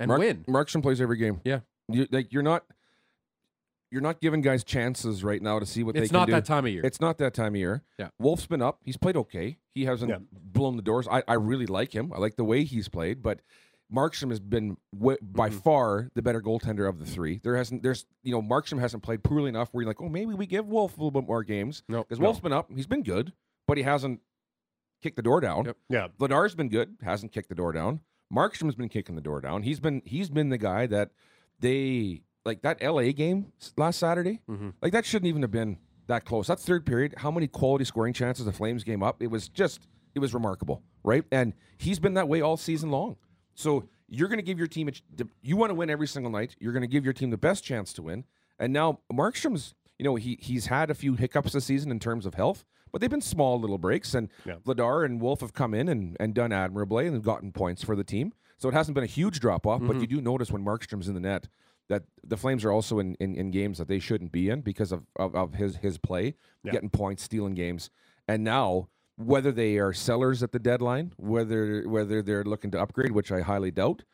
[0.00, 0.44] and Mark- win.
[0.48, 1.40] Markstrom plays every game.
[1.44, 1.60] Yeah.
[1.88, 2.64] you, like you're not.
[3.90, 6.04] You're not giving guys chances right now to see what they do.
[6.04, 6.32] It's can not do.
[6.32, 6.82] that time of year.
[6.84, 7.84] It's not that time of year.
[7.96, 8.08] Yeah.
[8.18, 8.80] Wolf's been up.
[8.82, 9.58] He's played okay.
[9.72, 10.16] He hasn't Yeah.
[10.32, 11.06] blown the doors.
[11.08, 12.12] I, I really like him.
[12.12, 13.38] I like the way he's played, but
[13.94, 15.58] Markstrom has been w- by Mm-hmm.
[15.58, 17.38] far the better goaltender of the three.
[17.44, 20.34] There hasn't there's you know Markstrom hasn't played poorly enough where you're like, oh maybe
[20.34, 22.70] we give Wolf a little bit more games no, because Wolf's been up.
[22.74, 23.32] He's been good,
[23.68, 24.20] but he hasn't
[25.02, 25.66] kicked the door down.
[25.66, 25.76] Yep.
[25.88, 26.08] Yeah.
[26.18, 28.00] Vladar's been good, hasn't kicked the door down.
[28.34, 29.62] Markstrom's been kicking the door down.
[29.62, 31.10] He's been he's been the guy that
[31.60, 34.40] they like that LA game last Saturday.
[34.48, 34.74] Mhm.
[34.82, 36.48] Like that shouldn't even have been that close.
[36.48, 39.22] That third period, how many quality scoring chances the Flames game up?
[39.22, 41.24] It was just it was remarkable, right?
[41.32, 43.16] And he's been that way all season long.
[43.54, 45.02] So you're going to give your team a ch-
[45.42, 46.54] you want to win every single night.
[46.60, 48.24] You're going to give your team the best chance to win.
[48.58, 52.26] And now Markstrom's, you know, he he's had a few hiccups this season in terms
[52.26, 52.64] of health,
[52.94, 54.14] but they've been small little breaks.
[54.14, 54.54] And Yeah.
[54.64, 58.04] Vladar and Wolf have come in and, and done admirably and gotten points for the
[58.04, 58.32] team.
[58.56, 60.00] So it hasn't been a huge drop off, but Mhm.
[60.02, 61.48] you do notice when Markstrom's in the net
[61.88, 64.92] that the Flames are also in, in, in games that they shouldn't be in because
[64.92, 66.70] of, of, of his his play, Yeah.
[66.70, 67.90] getting points, stealing games.
[68.28, 73.10] And now whether they are sellers at the deadline, whether whether they're looking to upgrade,
[73.10, 74.04] which I highly doubt,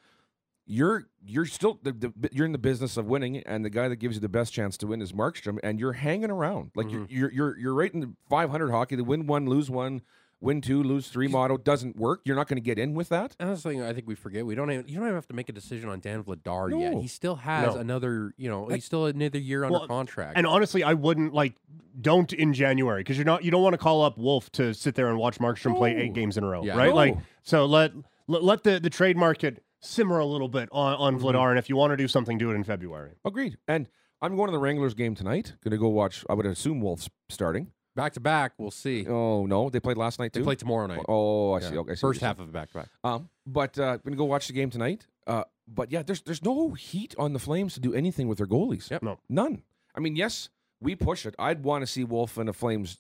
[0.67, 3.97] you're you're still the, the, you're in the business of winning, and the guy that
[3.97, 7.07] gives you the best chance to win is Markstrom, and you're hanging around like mm-hmm.
[7.09, 8.97] you're, you're you're you're right in the 500 hockey.
[8.97, 10.03] The win one, lose one,
[10.41, 12.23] win two, lose three motto doesn't work.
[12.25, 13.37] You're not going to get in with that.
[13.39, 14.45] And that's the thing I think we forget.
[14.45, 16.95] We don't even you don't even have to make a decision on Dan Vladar yet.
[16.95, 17.81] He still has No.
[17.81, 20.37] another, you know, he's still another year under Well, contract.
[20.37, 21.55] And honestly, I wouldn't like
[22.01, 24.95] don't in January because you're not you don't want to call up Wolf to sit
[24.95, 26.77] there and watch Markstrom play eight games in a row, Yeah.
[26.77, 26.91] right?
[26.91, 26.95] No.
[26.95, 27.93] Like so let,
[28.27, 31.27] let let the the trade market simmer a little bit on on Mm-hmm.
[31.27, 33.13] Vladar, and if you want to do something, do it in February.
[33.25, 33.59] Agreed.
[33.69, 33.89] And
[34.23, 35.55] I'm going to the Wranglers game tonight.
[35.65, 36.25] Going to go watch.
[36.29, 37.73] I would assume Wolves starting.
[37.97, 39.07] back to back, we'll see.
[39.07, 40.45] Oh no, they played last night They too.
[40.45, 41.05] play tomorrow night.
[41.09, 41.69] Oh, I Yeah.
[41.71, 41.79] see.
[41.79, 42.89] Okay, I see First half of it back to back.
[43.05, 45.07] Um, but uh, gonna go watch the game tonight.
[45.27, 48.47] Uh, but yeah, there's there's no heat on the Flames to do anything with their
[48.47, 48.91] goalies.
[48.91, 49.03] Yep.
[49.03, 49.19] No.
[49.29, 49.63] none.
[49.95, 50.49] I mean, yes,
[50.81, 51.35] we push it.
[51.39, 52.99] I'd want to see Wolf in a Flames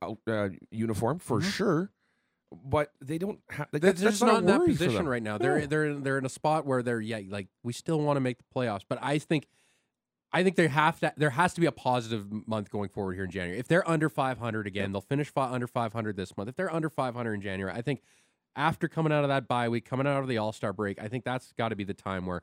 [0.00, 1.50] out, uh, uniform for Mhm.
[1.52, 1.90] sure,
[2.64, 3.68] but they don't have.
[3.72, 5.38] Like, They're that's just not in that position right now.
[5.38, 5.66] They're No.
[5.66, 8.44] they're they're in a spot where they're yeah, like we still want to make the
[8.54, 9.46] playoffs, but I think
[10.32, 13.24] I think they have to there has to be a positive month going forward here
[13.24, 13.58] in January.
[13.58, 16.48] If they're under 500 again, they'll finish fi- under 500 this month.
[16.48, 18.02] If they're under 500 in January, I think
[18.56, 21.24] after coming out of that bye week, coming out of the All-Star break, I think
[21.24, 22.42] that's got to be the time where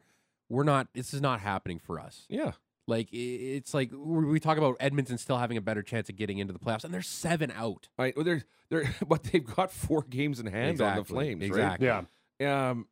[0.49, 2.26] we're not this is not happening for us.
[2.30, 2.53] Yeah,
[2.89, 6.39] Like it's like we we talk about Edmonton still having a better chance of getting
[6.39, 7.87] into the playoffs and they're 7 out.
[7.97, 11.43] I, well, they're they're but they've got four games in hand on the Flames.
[11.43, 11.87] Exactly.
[11.87, 12.87] Yeah, Um,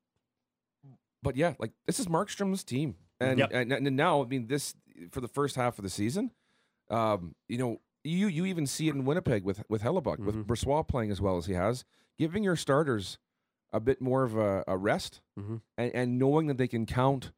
[1.23, 3.49] but yeah, like this is Markstrom's team, and, Yep.
[3.53, 4.75] and and now I mean this
[5.11, 6.31] for the first half of the season.
[6.89, 10.45] Um, you know, you you even see it in Winnipeg with with Hellebuyck, with Mhm.
[10.45, 11.83] Brossoit playing as well as he has,
[12.17, 13.17] giving your starters
[13.73, 15.61] a bit more of a, a rest, Mhm.
[15.77, 17.31] and, and knowing that they can count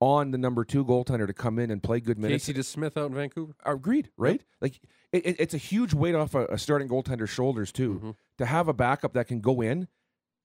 [0.00, 2.46] on the number two goaltender to come in and play good minutes.
[2.46, 3.54] Casey DeSmith out in Vancouver.
[3.64, 4.42] Agreed, right?
[4.60, 4.78] Like
[5.12, 8.14] it, it, it's a huge weight off a, a starting goaltender's shoulders too Mhm.
[8.38, 9.88] to have a backup that can go in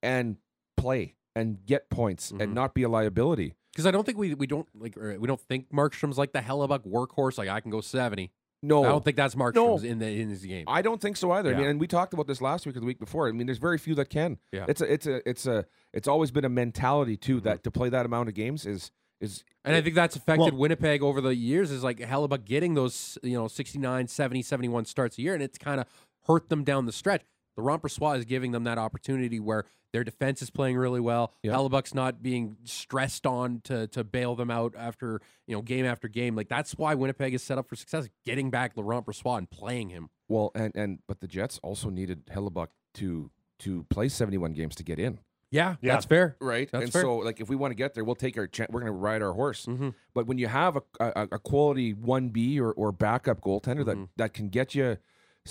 [0.02, 0.38] and
[0.78, 2.42] play and get points Mhm.
[2.42, 3.56] and not be a liability.
[3.74, 6.86] Because I don't think we we don't like we don't think Markstrom's like the Hellebuyck
[6.86, 7.38] workhorse.
[7.38, 8.32] Like I can go seventy.
[8.64, 10.66] No, I don't think that's Markstrom's in the in his game.
[10.68, 11.54] I don't think so either.
[11.56, 13.28] I mean, and we talked about this last week or the week before.
[13.28, 14.38] I mean, there's very few that can.
[14.52, 14.66] Yeah.
[14.68, 17.46] It's a, it's a, it's a, it's always been a mentality too Mm-hmm.
[17.46, 18.92] that to play that amount of games is
[19.22, 21.72] is and I think that's affected Well- Winnipeg over the years.
[21.72, 25.44] Is like hell Hellebuyck getting those you know 69, 70, 71 starts a year, and
[25.44, 25.88] it's kind of
[26.28, 27.24] hurt them down the stretch.
[27.56, 31.34] The Rompersois is giving them that opportunity where their defense is playing really well.
[31.44, 31.52] Yeah.
[31.52, 36.08] Hellebuyck's not being stressed on to to bail them out after you know game after
[36.08, 36.36] game.
[36.36, 39.90] Like that's why Winnipeg is set up for success, getting back Laurent Brossoit and playing
[39.90, 40.10] him.
[40.28, 44.84] well, and and but the Jets also needed Hellebuyck to to play 71 games to
[44.84, 45.20] get in.
[45.52, 45.94] Yeah, Yeah.
[45.94, 46.38] that's fair.
[46.40, 46.70] Right.
[46.72, 47.02] That's and fair.
[47.02, 48.70] so, like, if we want to get there, we'll take our chance.
[48.72, 49.66] We're going to ride our horse.
[49.66, 49.90] Mm-hmm.
[50.14, 53.86] But when you have a, a, a quality 1B or, or backup goaltender Mhm.
[53.86, 54.98] that, that can get you,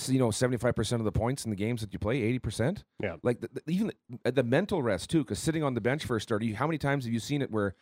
[0.07, 2.83] you know, 75% of the points in the games that you play, 80%.
[3.03, 3.17] Yeah.
[3.23, 3.93] Like, the, the- even
[4.25, 6.67] the, the mental rest, too, because sitting on the bench for a starter, you, how
[6.67, 7.75] many times have you seen it where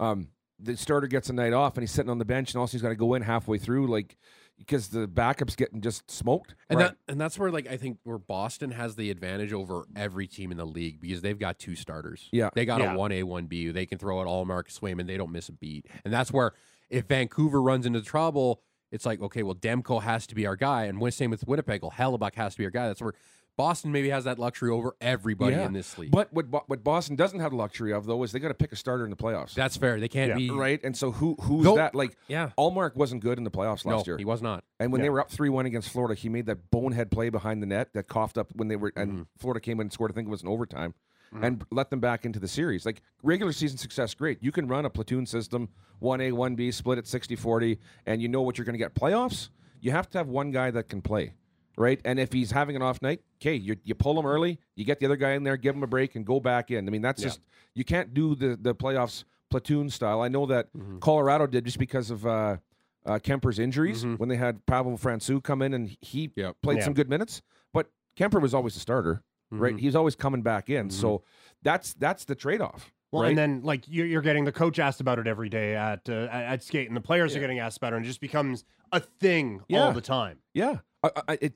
[0.00, 2.72] um, the starter gets a night off and he's sitting on the bench and also
[2.72, 4.16] he's got to go in halfway through, like,
[4.58, 6.54] because the backup's getting just smoked?
[6.68, 6.88] And Right.
[6.90, 10.50] that and that's where like I think where Boston has the advantage over every team
[10.50, 12.28] in the league because they've got two starters.
[12.32, 12.50] Yeah.
[12.54, 12.94] They got Yeah.
[12.94, 13.70] a one A, one B.
[13.70, 15.06] They can throw it all Marcus Swayman.
[15.06, 15.86] They don't miss a beat.
[16.04, 16.52] And that's where
[16.90, 20.84] if Vancouver runs into trouble, it's like, okay, well, Demko has to be our guy.
[20.84, 22.86] And when same with Winnipeg, well, Hellebuyck has to be our guy.
[22.86, 23.14] That's where
[23.56, 25.64] Boston maybe has that luxury over everybody Yeah.
[25.66, 26.10] in this league.
[26.10, 28.54] But what, Bo- what Boston doesn't have the luxury of, though, is they got to
[28.54, 29.54] pick a starter in the playoffs.
[29.54, 29.98] that's fair.
[29.98, 30.36] They can't Yeah.
[30.36, 30.78] be right?
[30.84, 31.76] And so who who's Nope.
[31.76, 31.94] that?
[31.94, 32.50] Like, Yeah.
[32.58, 34.18] Ullmark wasn't good in the playoffs No, last year.
[34.18, 34.64] he was not.
[34.78, 37.62] And when they were up three one against Florida, he made that bonehead play behind
[37.62, 39.22] the net that coughed up when they were and Mm-hmm.
[39.38, 40.10] Florida came in and scored.
[40.10, 40.94] I think it was an overtime,
[41.40, 42.84] and let them back into the series.
[42.86, 44.42] Like regular season success, great.
[44.42, 48.28] You can run a platoon system, one A, one B, split at 60-40, and you
[48.28, 48.94] know what you're going to get.
[48.94, 49.48] Playoffs,
[49.80, 51.34] you have to have one guy that can play,
[51.76, 52.00] right?
[52.04, 54.98] And if he's having an off night, okay, you you pull him early, you get
[55.00, 56.86] the other guy in there, give him a break, and go back in.
[56.86, 57.40] I mean, that's just
[57.74, 60.20] you can't do the the playoffs platoon style.
[60.22, 60.98] I know that Mm-hmm.
[60.98, 62.26] Colorado did just because of.
[62.26, 62.56] Uh,
[63.04, 66.40] uh, Kuemper's injuries when they had Pavel Francouz come in and he Mm-hmm.
[66.40, 66.56] Yep.
[66.60, 66.84] played Yeah.
[66.86, 67.40] some good minutes,
[67.72, 69.22] but Kuemper was always the starter,
[69.54, 69.62] Mm-hmm.
[69.62, 69.78] right?
[69.78, 71.22] He's always coming back in, so
[71.62, 72.92] that's that's the trade off.
[73.12, 73.28] Well, right?
[73.28, 76.26] and then like you're, you're getting the coach asked about it every day at uh,
[76.32, 78.64] at, at skate, and the players are getting asked about it, and it just becomes
[78.90, 79.84] a thing Yeah.
[79.84, 80.40] all the time.
[80.52, 81.52] yeah, I, I, it it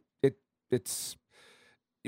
[0.71, 1.17] it's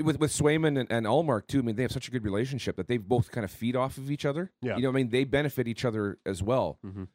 [0.01, 1.59] with with Swayman and, and Ullmark too.
[1.59, 3.97] I mean, they have such a good relationship that they both kind of feed off
[3.97, 4.51] of each other.
[4.61, 4.75] Yeah.
[4.77, 6.79] you know, I mean, they benefit each other as well.
[6.85, 7.07] Mhm.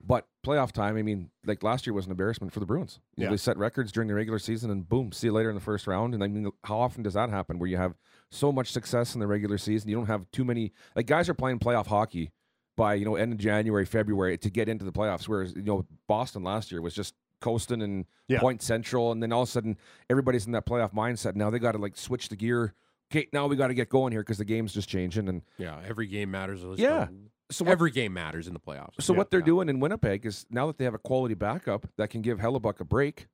[0.00, 3.00] But playoff time, I mean, like last year was an embarrassment for the Bruins.
[3.16, 3.30] You know, Yeah.
[3.32, 5.86] They set records during the regular season, and boom, see you later in the first
[5.88, 6.14] round.
[6.14, 7.58] And I mean, how often does that happen?
[7.58, 7.94] Where you have
[8.30, 10.72] so much success in the regular season, you don't have too many.
[10.94, 12.30] Like guys are playing playoff hockey
[12.76, 15.26] by you know end of January, February to get into the playoffs.
[15.26, 18.40] Whereas you know Boston last year was just coasting and Yeah.
[18.40, 19.76] point central, and then all of a sudden
[20.10, 21.34] everybody's in that playoff mindset.
[21.36, 22.74] Now they got to like switch the gear.
[23.10, 25.28] Okay, now we got to get going here because the game's just changing.
[25.28, 26.62] And Yeah, every game matters.
[26.78, 27.08] Yeah.
[27.50, 29.00] so what every game matters in the playoffs.
[29.00, 29.18] So Yeah.
[29.18, 29.46] what they're Yeah.
[29.46, 32.80] doing in Winnipeg is now that they have a quality backup that can give Hellebuyck
[32.80, 33.28] a break,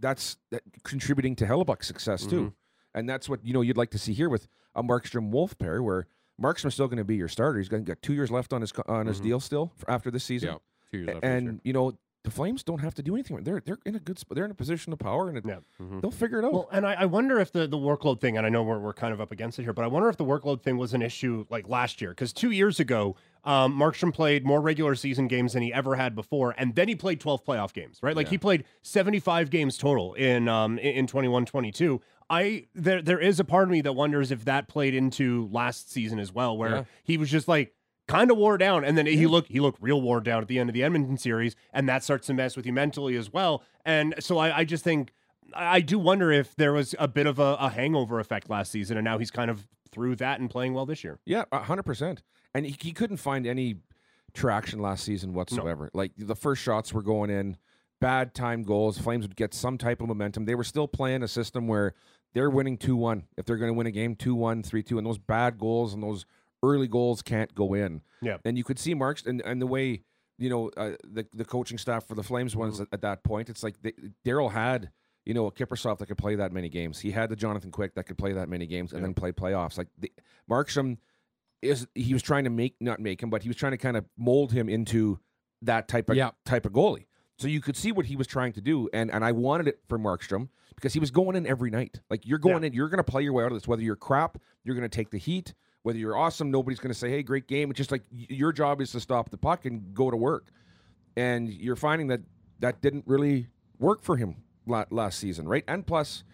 [0.00, 2.30] that's that contributing to Hellebuyck's success Mm-hmm.
[2.30, 2.54] too.
[2.94, 5.82] And that's what you know you'd like to see here with a Markstrom Wolf pair,
[5.82, 6.06] where
[6.40, 7.58] Markstrom's still going to be your starter.
[7.58, 9.24] He's got, got two years left on his on his Mhm.
[9.24, 10.50] deal still for after this season.
[10.50, 10.58] Yeah,
[10.90, 11.98] two years left and you know
[12.28, 13.42] the Flames don't have to do anything.
[13.42, 14.36] They're they're in a good spot.
[14.36, 15.58] They're in a position of power, and it, Yeah.
[15.80, 16.00] Mhm.
[16.00, 16.52] they'll figure it out.
[16.52, 18.92] Well, and I, I wonder if the, the workload thing, and I know we're, we're
[18.92, 21.02] kind of up against it here, but I wonder if the workload thing was an
[21.02, 22.10] issue like last year.
[22.10, 26.14] Because two years ago, um, Markstrom played more regular season games than he ever had
[26.14, 28.14] before, and then he played 12 playoff games, right?
[28.16, 28.30] Like Yeah.
[28.32, 32.00] he played 75 games total in um, in 21 22.
[32.30, 35.90] I there there is a part of me that wonders if that played into last
[35.90, 36.84] season as well, where Yeah.
[37.04, 37.72] he was just like
[38.08, 40.58] kind of wore down, and then he looked he looked real worn down at the
[40.58, 43.62] end of the Edmonton series, and that starts to mess with you mentally as well.
[43.84, 45.12] And so I, I just think
[45.54, 48.96] I do wonder if there was a bit of a, a hangover effect last season,
[48.96, 51.20] and now he's kind of through that and playing well this year.
[51.24, 52.22] Yeah, a hundred percent.
[52.54, 53.76] And he, he couldn't find any
[54.34, 55.90] traction last season whatsoever.
[55.92, 57.56] Like the first shots were going in,
[58.00, 58.98] bad time goals.
[58.98, 60.44] Flames would get some type of momentum.
[60.44, 61.94] They were still playing a system where
[62.34, 63.24] they're winning two one.
[63.36, 65.94] If they're going to win a game, two one, three two, and those bad goals
[65.94, 66.26] and those
[66.62, 68.02] early goals can't go in.
[68.22, 68.38] Yeah.
[68.44, 70.02] And you could see Marks and, and the way
[70.38, 73.48] you know uh, the the coaching staff for the Flames was at, at that point.
[73.48, 73.76] It's like
[74.26, 74.90] Darryl had.
[75.24, 77.00] You know, a Kiprusoff that could play that many games.
[77.00, 79.76] He had the Jonathan Quick that could play that many games and then play playoffs.
[79.76, 80.10] Like the,
[80.50, 80.96] Markstrom
[81.60, 83.98] is he was trying to make not make him, but he was trying to kind
[83.98, 85.18] of mold him into
[85.60, 86.30] that type of Yeah.
[86.46, 87.04] type of goalie.
[87.38, 89.80] So you could see what he was trying to do, and and I wanted it
[89.86, 92.00] for Markstrom because he was going in every night.
[92.08, 93.68] Like you're going in, you're going to play your way out of this.
[93.68, 95.52] Whether you're crap, you're going to take the heat.
[95.82, 98.80] Whether you're awesome, nobody's going to say, "Hey, great game." It's just like your job
[98.80, 100.48] is to stop the puck and go to work.
[101.16, 102.20] And you're finding that
[102.60, 103.48] that didn't really
[103.78, 105.64] work for him last season, right?
[105.66, 106.24] And plus,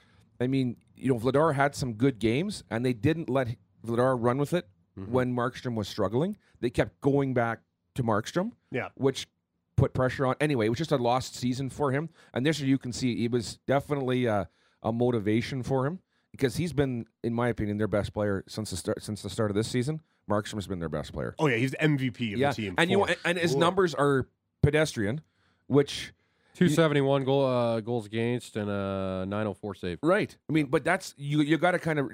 [0.40, 3.48] I mean, you know, Vladar had some good games, and they didn't let
[3.86, 4.66] Vladar run with it
[4.98, 5.12] mm-hmm.
[5.12, 6.36] when Markstrom was struggling.
[6.60, 7.60] They kept going back
[7.94, 8.88] to Markstrom, Yeah.
[8.96, 9.28] which
[9.76, 10.34] put pressure on.
[10.40, 12.08] Anyway, it was just a lost season for him.
[12.32, 14.48] And this year, you can see it was definitely a,
[14.82, 16.00] a motivation for him
[16.34, 19.50] because he's been, in my opinion, their best player since the start since the start
[19.50, 20.00] of this season.
[20.28, 21.34] Markstrom has been their best player.
[21.38, 22.74] Oh yeah, he's the MVP of yeah, the team.
[22.78, 23.60] and you know, and, and his sure.
[23.60, 24.26] numbers are
[24.62, 25.20] pedestrian,
[25.66, 26.12] which.
[26.56, 29.98] Two seventy one goal uh, goals against and a nine oh four save.
[30.04, 30.36] Right.
[30.48, 31.40] I mean, but that's you.
[31.42, 32.08] You got to kind of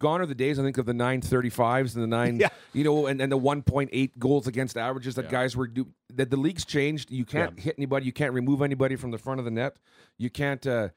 [0.00, 0.58] gone are the days.
[0.58, 2.36] I think of the nine thirty fives and the nine.
[2.40, 2.48] Yeah.
[2.72, 5.30] You know, and, and the one point eight goals against averages that Yeah.
[5.30, 5.86] guys were do.
[6.12, 7.12] That the league's changed.
[7.12, 8.04] You can't hit anybody.
[8.04, 9.76] You can't remove anybody from the front of the net.
[10.18, 10.66] You can't.
[10.66, 10.88] uh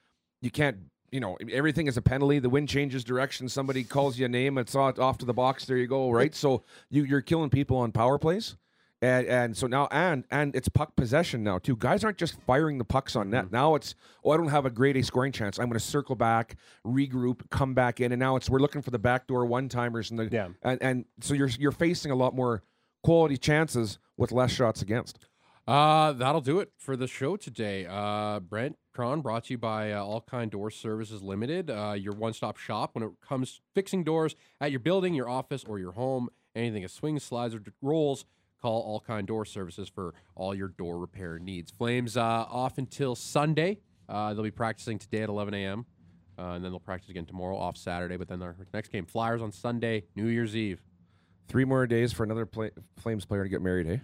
[0.41, 0.77] You can't.
[1.11, 2.39] You know, everything is a penalty.
[2.39, 3.47] The wind changes direction.
[3.47, 4.57] Somebody calls you a name.
[4.57, 5.65] It's off to the box.
[5.65, 6.11] There you go.
[6.11, 6.35] Right.
[6.35, 8.57] so you you're killing people on power plays.
[8.99, 11.75] And, and so now and and it's puck possession now too.
[11.75, 13.31] Guys aren't just firing the pucks on Mm-hmm.
[13.31, 13.51] net.
[13.51, 13.93] Now it's
[14.25, 15.59] oh I don't have a grade A scoring chance.
[15.59, 16.55] I'm going to circle back,
[16.85, 20.19] regroup, come back in, and now it's we're looking for the backdoor one timers and
[20.19, 20.47] the Yeah.
[20.63, 22.63] and and so you're you're facing a lot more
[23.03, 25.19] quality chances with less shots against.
[25.67, 27.85] Uh, that'll do it for the show today.
[27.89, 32.13] Uh, Brent Krahn brought to you by uh, All Kind Door Services Limited, uh, your
[32.13, 36.29] one-stop shop when it comes fixing doors at your building, your office, or your home.
[36.55, 38.25] Anything a swing, slides, or rolls,
[38.61, 41.69] call All Kind Door Services for all your door repair needs.
[41.69, 43.79] Flames uh, off until Sunday.
[44.07, 45.85] Uh, they'll be practicing today at 11 a.m.
[46.39, 48.15] Uh, and then they'll practice again tomorrow, off Saturday.
[48.15, 50.81] But then their next game, Flyers on Sunday, New Year's Eve.
[51.49, 53.97] Three more days for another play, Flames player to get married, eh?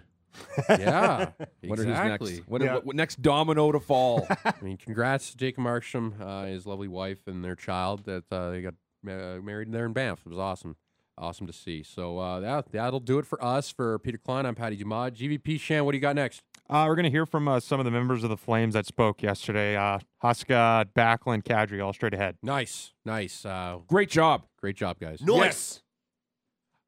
[0.68, 1.30] Yeah,
[1.64, 2.30] Wonder exactly.
[2.30, 2.48] who's next.
[2.48, 2.74] What, Yeah.
[2.74, 4.26] what- what next domino to fall?
[4.44, 8.50] I mean, congrats to Jacob Markstrom, uh, his lovely wife, and their child that uh,
[8.50, 8.74] they got
[9.08, 10.20] uh, married there in Banff.
[10.24, 10.76] It was awesome.
[11.16, 11.84] Awesome to see.
[11.84, 13.70] So uh, that, that'll do it for us.
[13.70, 15.14] For Peter Klein, I'm Patty Dumont.
[15.14, 16.42] GVP Shan, what do you got next?
[16.68, 18.84] Uh, we're going to hear from uh, some of the members of the Flames that
[18.84, 19.76] spoke yesterday.
[19.76, 22.36] Uh, Huska, Backlund, Kadri, all straight ahead.
[22.42, 22.94] Nice.
[23.04, 23.44] Nice.
[23.46, 24.46] Uh, Great job.
[24.60, 25.20] great job, guys.
[25.22, 25.82] Nice.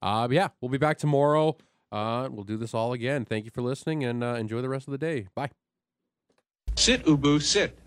[0.03, 1.57] Uh, yeah, we'll be back tomorrow.
[1.93, 3.25] Uh, we'll do this all again.
[3.25, 5.29] Thank you for listening and uh, enjoy the rest of the day.
[5.35, 5.51] Bye.
[6.75, 7.79] Sit, Ubu, sit.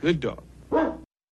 [0.00, 0.42] Good dog.